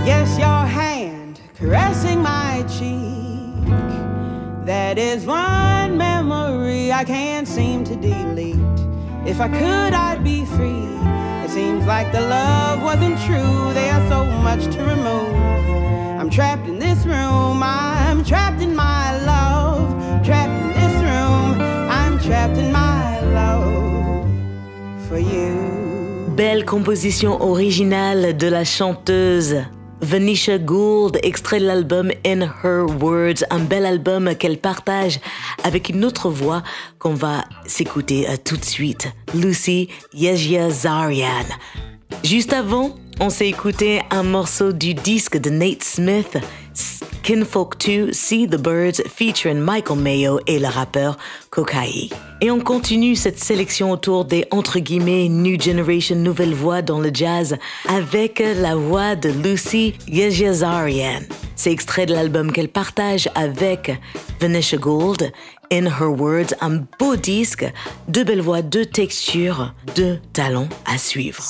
Yes, 0.05 0.37
your 0.39 0.65
hand 0.65 1.39
caressing 1.55 2.21
my 2.21 2.63
cheek. 2.67 3.67
That 4.65 4.97
is 4.97 5.25
one 5.25 5.97
memory 5.97 6.91
I 6.91 7.03
can't 7.03 7.47
seem 7.47 7.83
to 7.85 7.95
delete. 7.95 8.55
If 9.25 9.39
I 9.39 9.47
could, 9.47 9.93
I'd 9.93 10.23
be 10.23 10.45
free. 10.45 10.87
It 11.45 11.49
seems 11.51 11.85
like 11.85 12.11
the 12.11 12.21
love 12.21 12.81
wasn't 12.81 13.17
true. 13.27 13.73
There's 13.73 14.09
so 14.09 14.25
much 14.47 14.63
to 14.73 14.79
remove. 14.83 15.35
I'm 16.19 16.29
trapped 16.29 16.67
in 16.67 16.79
this 16.79 17.05
room. 17.05 17.61
I'm 17.63 18.23
trapped 18.23 18.61
in 18.61 18.75
my 18.75 18.96
Belle 26.35 26.65
composition 26.65 27.41
originale 27.41 28.35
de 28.35 28.47
la 28.47 28.63
chanteuse 28.63 29.57
Venetia 30.01 30.57
Gould, 30.57 31.17
extrait 31.23 31.59
de 31.59 31.65
l'album 31.65 32.11
In 32.25 32.41
Her 32.41 32.85
Words, 33.01 33.45
un 33.49 33.59
bel 33.59 33.85
album 33.85 34.35
qu'elle 34.35 34.57
partage 34.57 35.19
avec 35.63 35.89
une 35.89 36.03
autre 36.05 36.29
voix 36.29 36.61
qu'on 36.99 37.13
va 37.13 37.45
s'écouter 37.65 38.27
tout 38.43 38.57
de 38.57 38.65
suite, 38.65 39.07
Lucy 39.33 39.89
Zarian. 40.69 41.45
Juste 42.23 42.53
avant, 42.53 42.95
on 43.19 43.29
s'est 43.29 43.47
écouté 43.47 44.01
un 44.11 44.23
morceau 44.23 44.71
du 44.71 44.93
disque 44.93 45.37
de 45.37 45.49
Nate 45.49 45.83
Smith, 45.83 46.37
Kinfolk 47.27 47.77
2, 47.79 48.13
See 48.13 48.47
the 48.47 48.57
Birds, 48.57 49.01
featuring 49.05 49.59
Michael 49.59 49.97
Mayo 49.97 50.39
et 50.47 50.59
le 50.59 50.67
rappeur 50.67 51.17
Kokai. 51.49 52.09
Et 52.39 52.49
on 52.49 52.61
continue 52.61 53.17
cette 53.17 53.37
sélection 53.37 53.91
autour 53.91 54.23
des 54.23 54.45
entre 54.49 54.79
guillemets 54.79 55.27
New 55.27 55.59
Generation 55.59 56.15
nouvelle 56.15 56.53
voix 56.53 56.81
dans 56.81 56.99
le 56.99 57.11
jazz 57.13 57.57
avec 57.89 58.41
la 58.61 58.77
voix 58.77 59.17
de 59.17 59.27
Lucy 59.27 59.93
Yejiazarian. 60.07 61.19
C'est 61.57 61.73
extrait 61.73 62.05
de 62.05 62.13
l'album 62.13 62.53
qu'elle 62.53 62.69
partage 62.69 63.27
avec 63.35 63.91
Vanessa 64.39 64.77
Gould, 64.77 65.29
In 65.69 65.87
Her 65.87 66.17
Words, 66.17 66.55
un 66.61 66.79
beau 66.97 67.17
disque, 67.17 67.69
deux 68.07 68.23
belles 68.23 68.39
voix, 68.39 68.61
deux 68.61 68.85
textures, 68.85 69.73
deux 69.97 70.17
talents 70.31 70.69
à 70.85 70.97
suivre. 70.97 71.43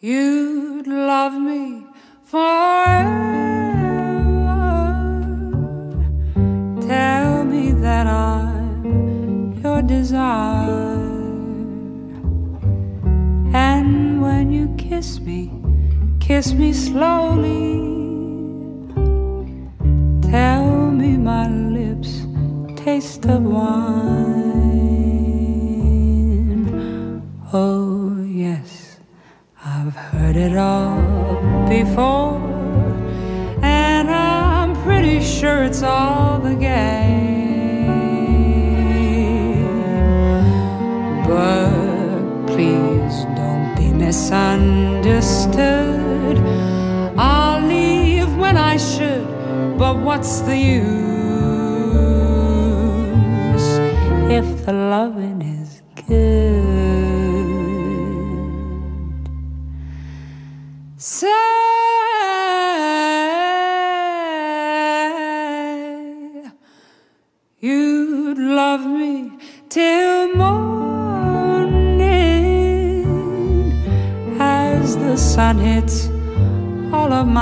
You'd 0.00 0.86
love 0.86 1.34
me 1.34 1.84
forever. 2.22 3.08
Tell 6.86 7.44
me 7.44 7.72
that 7.72 8.06
I'm 8.06 9.54
your 9.62 9.82
desire. 9.82 10.94
And 13.52 14.22
when 14.22 14.52
you 14.52 14.72
kiss 14.76 15.18
me, 15.20 15.50
kiss 16.20 16.52
me 16.52 16.72
slowly. 16.72 17.88
Tell 20.30 20.92
me 20.92 21.16
my 21.16 21.48
lips 21.48 22.24
taste 22.76 23.26
of 23.26 23.42
wine. 23.42 24.38
Oh. 27.52 28.17
I've 29.88 29.96
heard 29.96 30.36
it 30.36 30.54
all 30.54 31.00
before, 31.66 32.36
and 33.62 34.10
I'm 34.10 34.76
pretty 34.82 35.22
sure 35.22 35.62
it's 35.62 35.82
all 35.82 36.38
the 36.38 36.54
game. 36.54 37.86
But 41.26 42.46
please 42.48 43.24
don't 43.34 43.74
be 43.78 43.90
misunderstood. 43.90 46.36
I'll 47.16 47.62
leave 47.62 48.36
when 48.36 48.58
I 48.58 48.76
should, 48.76 49.26
but 49.78 49.96
what's 50.00 50.42
the 50.42 50.54
use 50.54 50.98
if 54.30 54.66
the 54.66 54.74
loving 54.74 55.37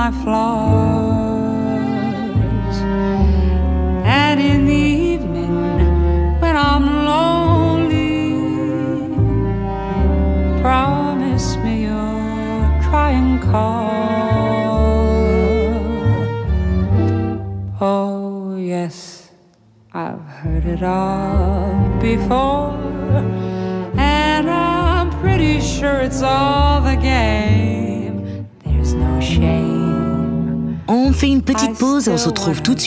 my 0.07 0.23
flaws, 0.23 0.66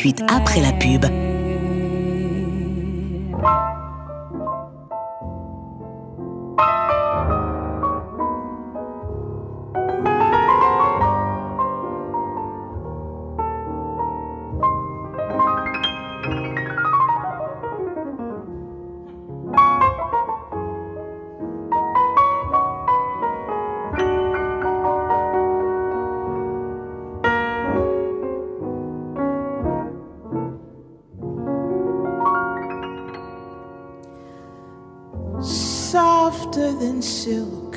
suite 0.00 0.22
après 0.28 0.62
la 0.62 0.72
pub. 0.72 1.29
Softer 36.50 36.72
than 36.72 37.00
silk 37.00 37.76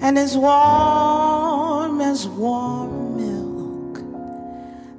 and 0.00 0.18
as 0.18 0.36
warm 0.36 2.02
as 2.02 2.28
warm 2.28 3.16
milk, 3.16 4.04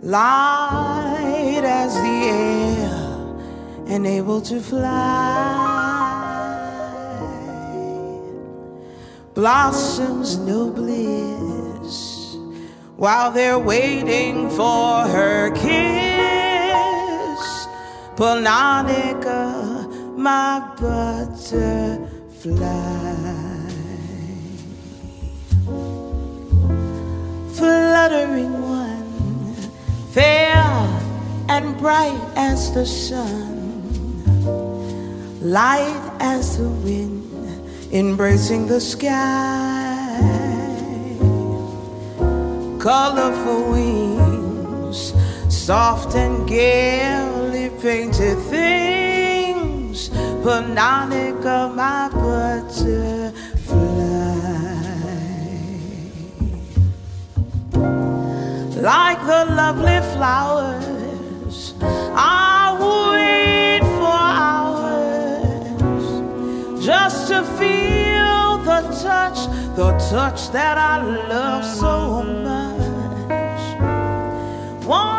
light 0.01 1.61
as 1.63 1.93
the 1.93 2.23
air 2.25 2.89
and 3.85 4.07
able 4.07 4.41
to 4.41 4.59
fly. 4.59 4.87
Blossoms 9.35 10.39
no 10.39 10.71
bliss 10.71 12.35
while 12.95 13.29
they're 13.29 13.59
waiting 13.59 14.49
for 14.49 15.05
her 15.05 15.51
kiss. 15.51 16.07
Pannonica 18.15 19.69
my 20.17 20.73
Fluttering 27.51 28.61
one, 28.61 29.43
fair 30.13 30.55
and 31.49 31.77
bright 31.77 32.17
as 32.37 32.73
the 32.73 32.85
sun, 32.85 34.23
light 35.41 36.13
as 36.21 36.57
the 36.57 36.69
wind 36.69 37.27
embracing 37.91 38.67
the 38.67 38.79
sky, 38.79 40.17
colorful 42.79 43.69
wings, 43.69 45.13
soft 45.49 46.15
and 46.15 46.47
gaily 46.47 47.69
painted 47.81 48.37
things 48.43 48.88
Pannonica, 50.43 51.57
my 51.75 52.09
butterfly. 52.13 53.79
Like 58.81 59.19
the 59.27 59.45
lovely 59.55 59.99
flowers, 60.15 61.73
I 61.81 62.77
wait 62.79 63.83
for 63.99 64.19
hours 64.47 66.07
just 66.85 67.27
to 67.27 67.43
feel 67.59 68.57
the 68.63 68.81
touch, 69.03 69.39
the 69.75 69.91
touch 70.09 70.49
that 70.51 70.77
I 70.77 71.03
love 71.27 71.65
so 71.65 72.23
much. 72.23 72.79
One 74.85 75.18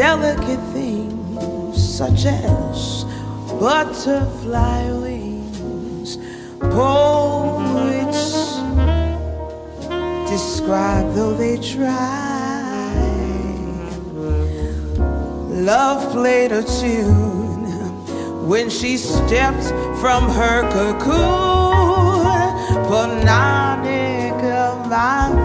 Delicate 0.00 0.64
things 0.72 1.76
such 1.76 2.24
as 2.24 3.04
butterfly 3.60 4.90
wings, 4.92 6.16
poets 6.58 8.32
describe 10.30 11.12
though 11.14 11.34
they 11.34 11.58
try. 11.58 12.94
Love 15.50 16.10
played 16.12 16.52
a 16.52 16.62
tune 16.62 17.66
when 18.48 18.70
she 18.70 18.96
stepped 18.96 19.66
from 20.00 20.30
her 20.30 20.62
cocoon. 20.72 22.40
Pannonica, 22.88 24.62
my 24.88 25.39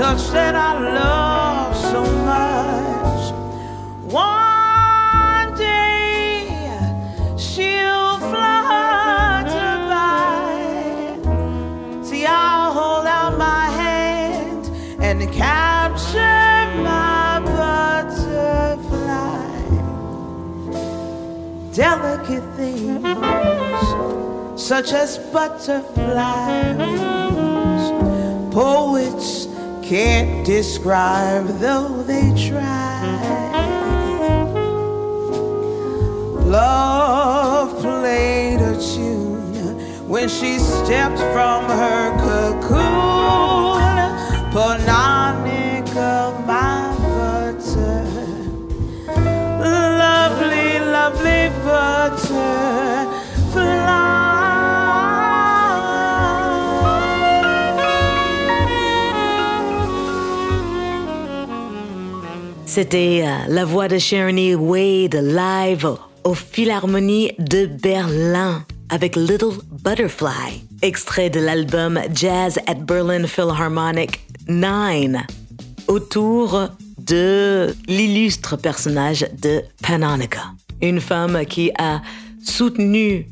touch 0.00 0.30
that 0.30 0.54
I 0.54 0.72
love 0.94 1.76
so 1.76 2.02
much. 2.32 3.32
One 4.10 5.54
day 5.58 6.48
she'll 7.36 8.16
flutter 8.30 9.74
by. 9.92 11.18
See, 12.02 12.24
I'll 12.24 12.72
hold 12.72 13.06
out 13.06 13.36
my 13.36 13.66
hand 13.82 14.70
and 15.02 15.30
capture 15.34 16.56
my 16.82 17.40
butterfly. 17.58 18.40
Delicate 21.74 22.46
things 22.56 23.86
such 24.58 24.94
as 24.94 25.18
butterflies, 25.30 26.80
poets 28.50 29.39
can't 29.90 30.46
describe 30.46 31.48
though 31.58 32.04
they 32.04 32.32
try. 32.48 33.02
Love 36.46 37.76
played 37.80 38.60
a 38.60 38.80
tune 38.80 40.08
when 40.08 40.28
she 40.28 40.60
stepped 40.60 41.18
from 41.34 41.64
her 41.64 42.16
cocoon. 42.20 43.80
Pannonica, 44.54 45.09
C'était 62.80 63.24
euh, 63.26 63.52
la 63.52 63.66
voix 63.66 63.88
de 63.88 63.98
Sharoney 63.98 64.54
Wade 64.54 65.14
live 65.14 65.86
au 66.24 66.32
Philharmonie 66.32 67.30
de 67.38 67.66
Berlin 67.66 68.64
avec 68.88 69.16
Little 69.16 69.58
Butterfly, 69.84 70.64
extrait 70.80 71.28
de 71.28 71.40
l'album 71.40 72.00
Jazz 72.14 72.58
at 72.66 72.76
Berlin 72.76 73.26
Philharmonic 73.26 74.20
9, 74.48 75.26
autour 75.88 76.70
de 76.96 77.74
l'illustre 77.86 78.56
personnage 78.56 79.26
de 79.42 79.60
Pananica, 79.82 80.44
une 80.80 81.02
femme 81.02 81.44
qui 81.44 81.70
a 81.76 82.00
soutenu 82.42 83.26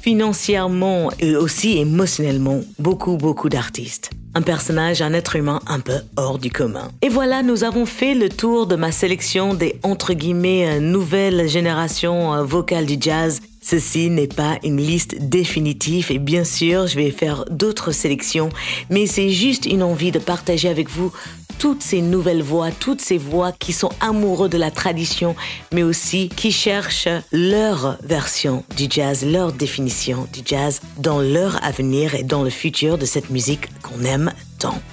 financièrement 0.00 1.10
et 1.18 1.34
aussi 1.34 1.78
émotionnellement 1.78 2.60
beaucoup, 2.78 3.16
beaucoup 3.16 3.48
d'artistes. 3.48 4.12
Un 4.34 4.42
personnage, 4.42 5.02
un 5.02 5.12
être 5.12 5.36
humain 5.36 5.60
un 5.66 5.80
peu 5.80 6.00
hors 6.16 6.38
du 6.38 6.50
commun. 6.50 6.90
Et 7.02 7.08
voilà, 7.08 7.42
nous 7.42 7.64
avons 7.64 7.86
fait 7.86 8.14
le 8.14 8.28
tour 8.28 8.66
de 8.66 8.76
ma 8.76 8.92
sélection 8.92 9.54
des 9.54 9.78
entre 9.82 10.14
guillemets 10.14 10.80
nouvelles 10.80 11.48
générations 11.48 12.44
vocales 12.44 12.86
du 12.86 12.96
jazz. 12.98 13.40
Ceci 13.64 14.10
n'est 14.10 14.26
pas 14.26 14.58
une 14.64 14.78
liste 14.78 15.14
définitive 15.20 16.10
et 16.10 16.18
bien 16.18 16.42
sûr, 16.42 16.88
je 16.88 16.96
vais 16.96 17.12
faire 17.12 17.44
d'autres 17.48 17.92
sélections, 17.92 18.48
mais 18.90 19.06
c'est 19.06 19.30
juste 19.30 19.66
une 19.66 19.84
envie 19.84 20.10
de 20.10 20.18
partager 20.18 20.68
avec 20.68 20.90
vous 20.90 21.12
toutes 21.58 21.82
ces 21.82 22.00
nouvelles 22.00 22.42
voix, 22.42 22.70
toutes 22.70 23.00
ces 23.00 23.18
voix 23.18 23.52
qui 23.52 23.72
sont 23.72 23.90
amoureux 24.00 24.48
de 24.48 24.58
la 24.58 24.70
tradition, 24.70 25.34
mais 25.72 25.82
aussi 25.82 26.28
qui 26.28 26.52
cherchent 26.52 27.08
leur 27.32 27.98
version 28.02 28.64
du 28.76 28.86
jazz, 28.88 29.24
leur 29.24 29.52
définition 29.52 30.26
du 30.32 30.40
jazz 30.44 30.80
dans 30.98 31.20
leur 31.20 31.62
avenir 31.64 32.14
et 32.14 32.22
dans 32.22 32.42
le 32.42 32.50
futur 32.50 32.98
de 32.98 33.06
cette 33.06 33.30
musique 33.30 33.68
qu'on 33.82 34.04
aime 34.04 34.32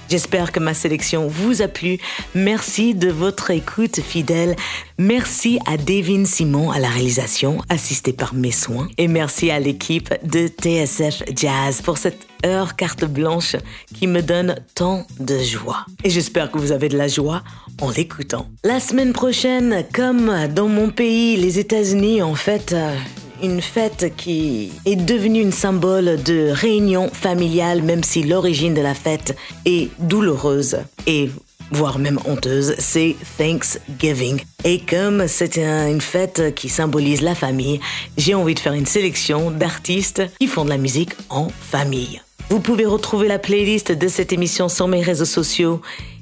J'espère 0.08 0.52
que 0.52 0.60
ma 0.60 0.74
sélection 0.74 1.28
vous 1.28 1.62
a 1.62 1.68
plu. 1.68 1.98
Merci 2.34 2.94
de 2.94 3.10
votre 3.10 3.50
écoute 3.50 4.00
fidèle. 4.00 4.56
Merci 4.98 5.58
à 5.66 5.76
Devin 5.76 6.24
Simon 6.24 6.70
à 6.70 6.78
la 6.78 6.88
réalisation, 6.88 7.58
assisté 7.68 8.12
par 8.12 8.34
mes 8.34 8.50
soins. 8.50 8.88
Et 8.98 9.08
merci 9.08 9.50
à 9.50 9.60
l'équipe 9.60 10.12
de 10.24 10.48
TSF 10.48 11.22
Jazz 11.34 11.82
pour 11.82 11.98
cette 11.98 12.26
heure 12.44 12.76
carte 12.76 13.04
blanche 13.04 13.56
qui 13.94 14.06
me 14.06 14.22
donne 14.22 14.56
tant 14.74 15.06
de 15.18 15.38
joie. 15.38 15.84
Et 16.04 16.10
j'espère 16.10 16.50
que 16.50 16.58
vous 16.58 16.72
avez 16.72 16.88
de 16.88 16.96
la 16.96 17.08
joie 17.08 17.42
en 17.80 17.90
l'écoutant. 17.90 18.46
La 18.64 18.80
semaine 18.80 19.12
prochaine, 19.12 19.84
comme 19.94 20.48
dans 20.54 20.68
mon 20.68 20.90
pays, 20.90 21.36
les 21.36 21.58
États-Unis, 21.58 22.22
en 22.22 22.34
fait, 22.34 22.72
euh, 22.72 22.94
une 23.42 23.60
fête 23.60 24.12
qui 24.16 24.72
est 24.84 24.96
devenue 24.96 25.40
une 25.40 25.52
symbole 25.52 26.22
de 26.22 26.50
réunion 26.52 27.08
familiale, 27.08 27.82
même 27.82 28.02
si 28.02 28.22
l'origine 28.22 28.74
de 28.74 28.80
la 28.80 28.94
fête 28.94 29.36
est 29.64 29.90
douloureuse 29.98 30.78
et 31.06 31.30
voire 31.70 31.98
même 31.98 32.18
honteuse, 32.24 32.74
c'est 32.78 33.16
Thanksgiving. 33.38 34.40
Et 34.64 34.80
comme 34.80 35.28
c'est 35.28 35.58
une 35.58 36.00
fête 36.00 36.54
qui 36.54 36.68
symbolise 36.68 37.22
la 37.22 37.34
famille, 37.34 37.80
j'ai 38.16 38.34
envie 38.34 38.54
de 38.54 38.60
faire 38.60 38.72
une 38.72 38.86
sélection 38.86 39.50
d'artistes 39.50 40.22
qui 40.38 40.46
font 40.46 40.64
de 40.64 40.70
la 40.70 40.78
musique 40.78 41.12
en 41.28 41.48
famille. 41.48 42.20
Vous 42.48 42.60
pouvez 42.60 42.86
retrouver 42.86 43.28
la 43.28 43.38
playlist 43.38 43.92
de 43.92 44.08
cette 44.08 44.32
émission 44.32 44.68
sur 44.68 44.88
mes 44.88 45.02
réseaux 45.02 45.24
sociaux 45.24 45.80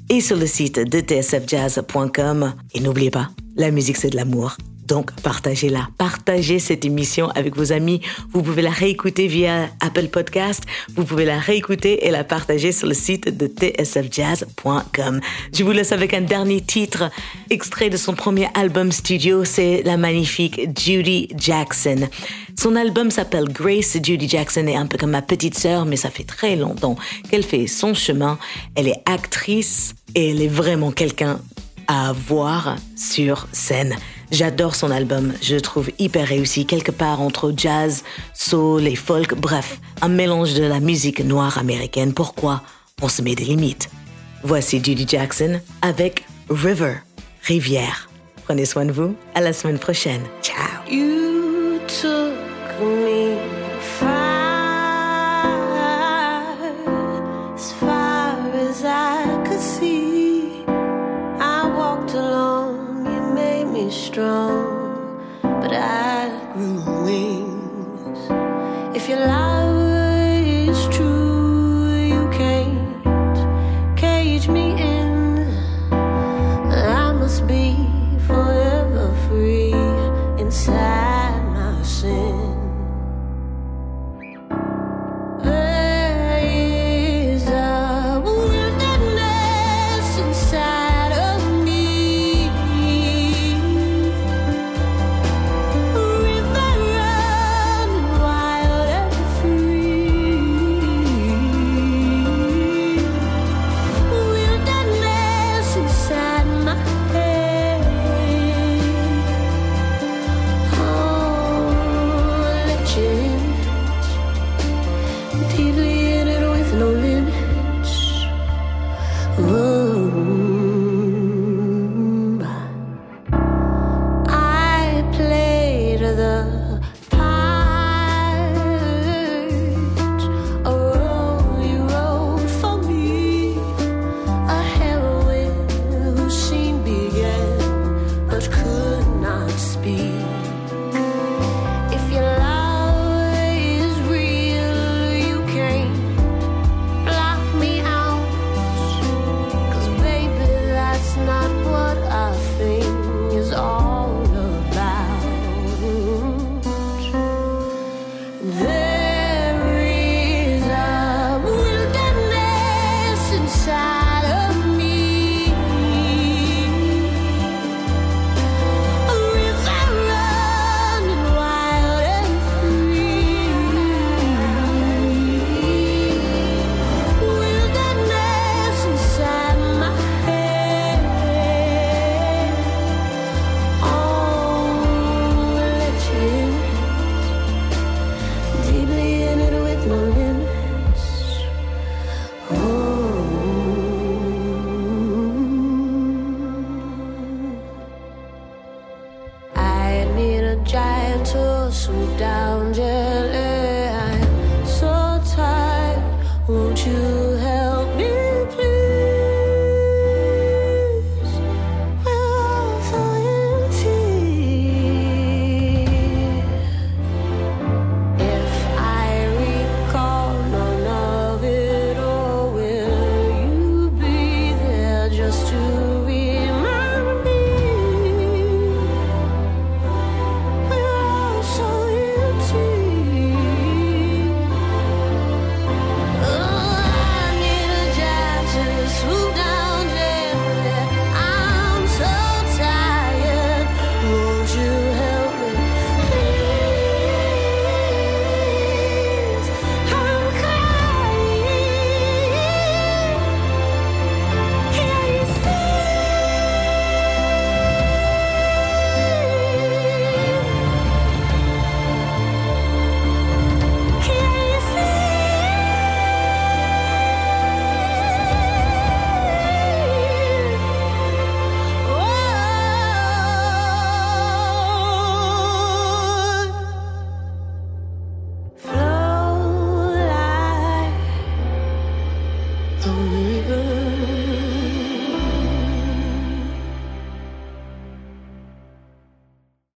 et 0.09 0.21
sur 0.21 0.37
le 0.37 0.45
site 0.45 0.79
de 0.79 0.99
tsfjazz.com. 0.99 2.53
Et 2.73 2.79
n'oubliez 2.79 3.11
pas, 3.11 3.29
la 3.55 3.71
musique 3.71 3.97
c'est 3.97 4.09
de 4.09 4.15
l'amour. 4.15 4.55
Donc 4.89 5.11
partagez-la, 5.21 5.87
partagez 5.99 6.57
cette 6.57 6.83
émission 6.83 7.29
avec 7.29 7.55
vos 7.55 7.71
amis. 7.71 8.01
Vous 8.33 8.41
pouvez 8.41 8.63
la 8.63 8.71
réécouter 8.71 9.27
via 9.27 9.69
Apple 9.81 10.07
Podcast, 10.07 10.63
vous 10.95 11.05
pouvez 11.05 11.25
la 11.25 11.37
réécouter 11.37 12.07
et 12.07 12.11
la 12.11 12.23
partager 12.23 12.71
sur 12.71 12.87
le 12.87 12.95
site 12.95 13.37
de 13.37 13.45
tsfjazz.com. 13.45 15.21
Je 15.53 15.63
vous 15.63 15.71
laisse 15.71 15.91
avec 15.91 16.15
un 16.15 16.21
dernier 16.21 16.61
titre, 16.61 17.11
extrait 17.51 17.91
de 17.91 17.97
son 17.97 18.15
premier 18.15 18.47
album 18.55 18.91
studio, 18.91 19.45
c'est 19.45 19.83
la 19.83 19.95
magnifique 19.95 20.59
Judy 20.75 21.29
Jackson. 21.37 22.09
Son 22.57 22.75
album 22.75 23.11
s'appelle 23.11 23.47
Grace. 23.47 23.95
Judy 24.01 24.27
Jackson 24.27 24.65
est 24.65 24.75
un 24.75 24.87
peu 24.87 24.97
comme 24.97 25.11
ma 25.11 25.21
petite 25.21 25.57
sœur, 25.57 25.85
mais 25.85 25.97
ça 25.97 26.09
fait 26.09 26.23
très 26.23 26.55
longtemps 26.55 26.95
qu'elle 27.29 27.43
fait 27.43 27.67
son 27.67 27.93
chemin. 27.93 28.39
Elle 28.73 28.87
est 28.87 29.01
actrice 29.05 29.93
et 30.15 30.31
elle 30.31 30.41
est 30.41 30.47
vraiment 30.47 30.91
quelqu'un 30.91 31.39
à 31.87 32.11
voir 32.11 32.75
sur 32.95 33.47
scène. 33.51 33.95
J'adore 34.31 34.75
son 34.75 34.91
album, 34.91 35.33
je 35.41 35.55
le 35.55 35.61
trouve 35.61 35.89
hyper 35.97 36.27
réussi, 36.27 36.65
quelque 36.65 36.91
part 36.91 37.21
entre 37.21 37.51
jazz, 37.55 38.03
soul 38.33 38.87
et 38.87 38.95
folk, 38.95 39.33
bref, 39.33 39.79
un 40.01 40.07
mélange 40.07 40.53
de 40.53 40.63
la 40.63 40.79
musique 40.79 41.23
noire 41.23 41.57
américaine. 41.57 42.13
Pourquoi 42.13 42.61
on 43.01 43.09
se 43.09 43.21
met 43.21 43.35
des 43.35 43.45
limites? 43.45 43.89
Voici 44.43 44.81
Judy 44.83 45.05
Jackson 45.07 45.59
avec 45.81 46.25
River, 46.49 46.95
Rivière. 47.43 48.09
Prenez 48.45 48.65
soin 48.65 48.85
de 48.85 48.91
vous, 48.91 49.15
à 49.35 49.41
la 49.41 49.53
semaine 49.53 49.79
prochaine. 49.79 50.21
Ciao 50.41 51.28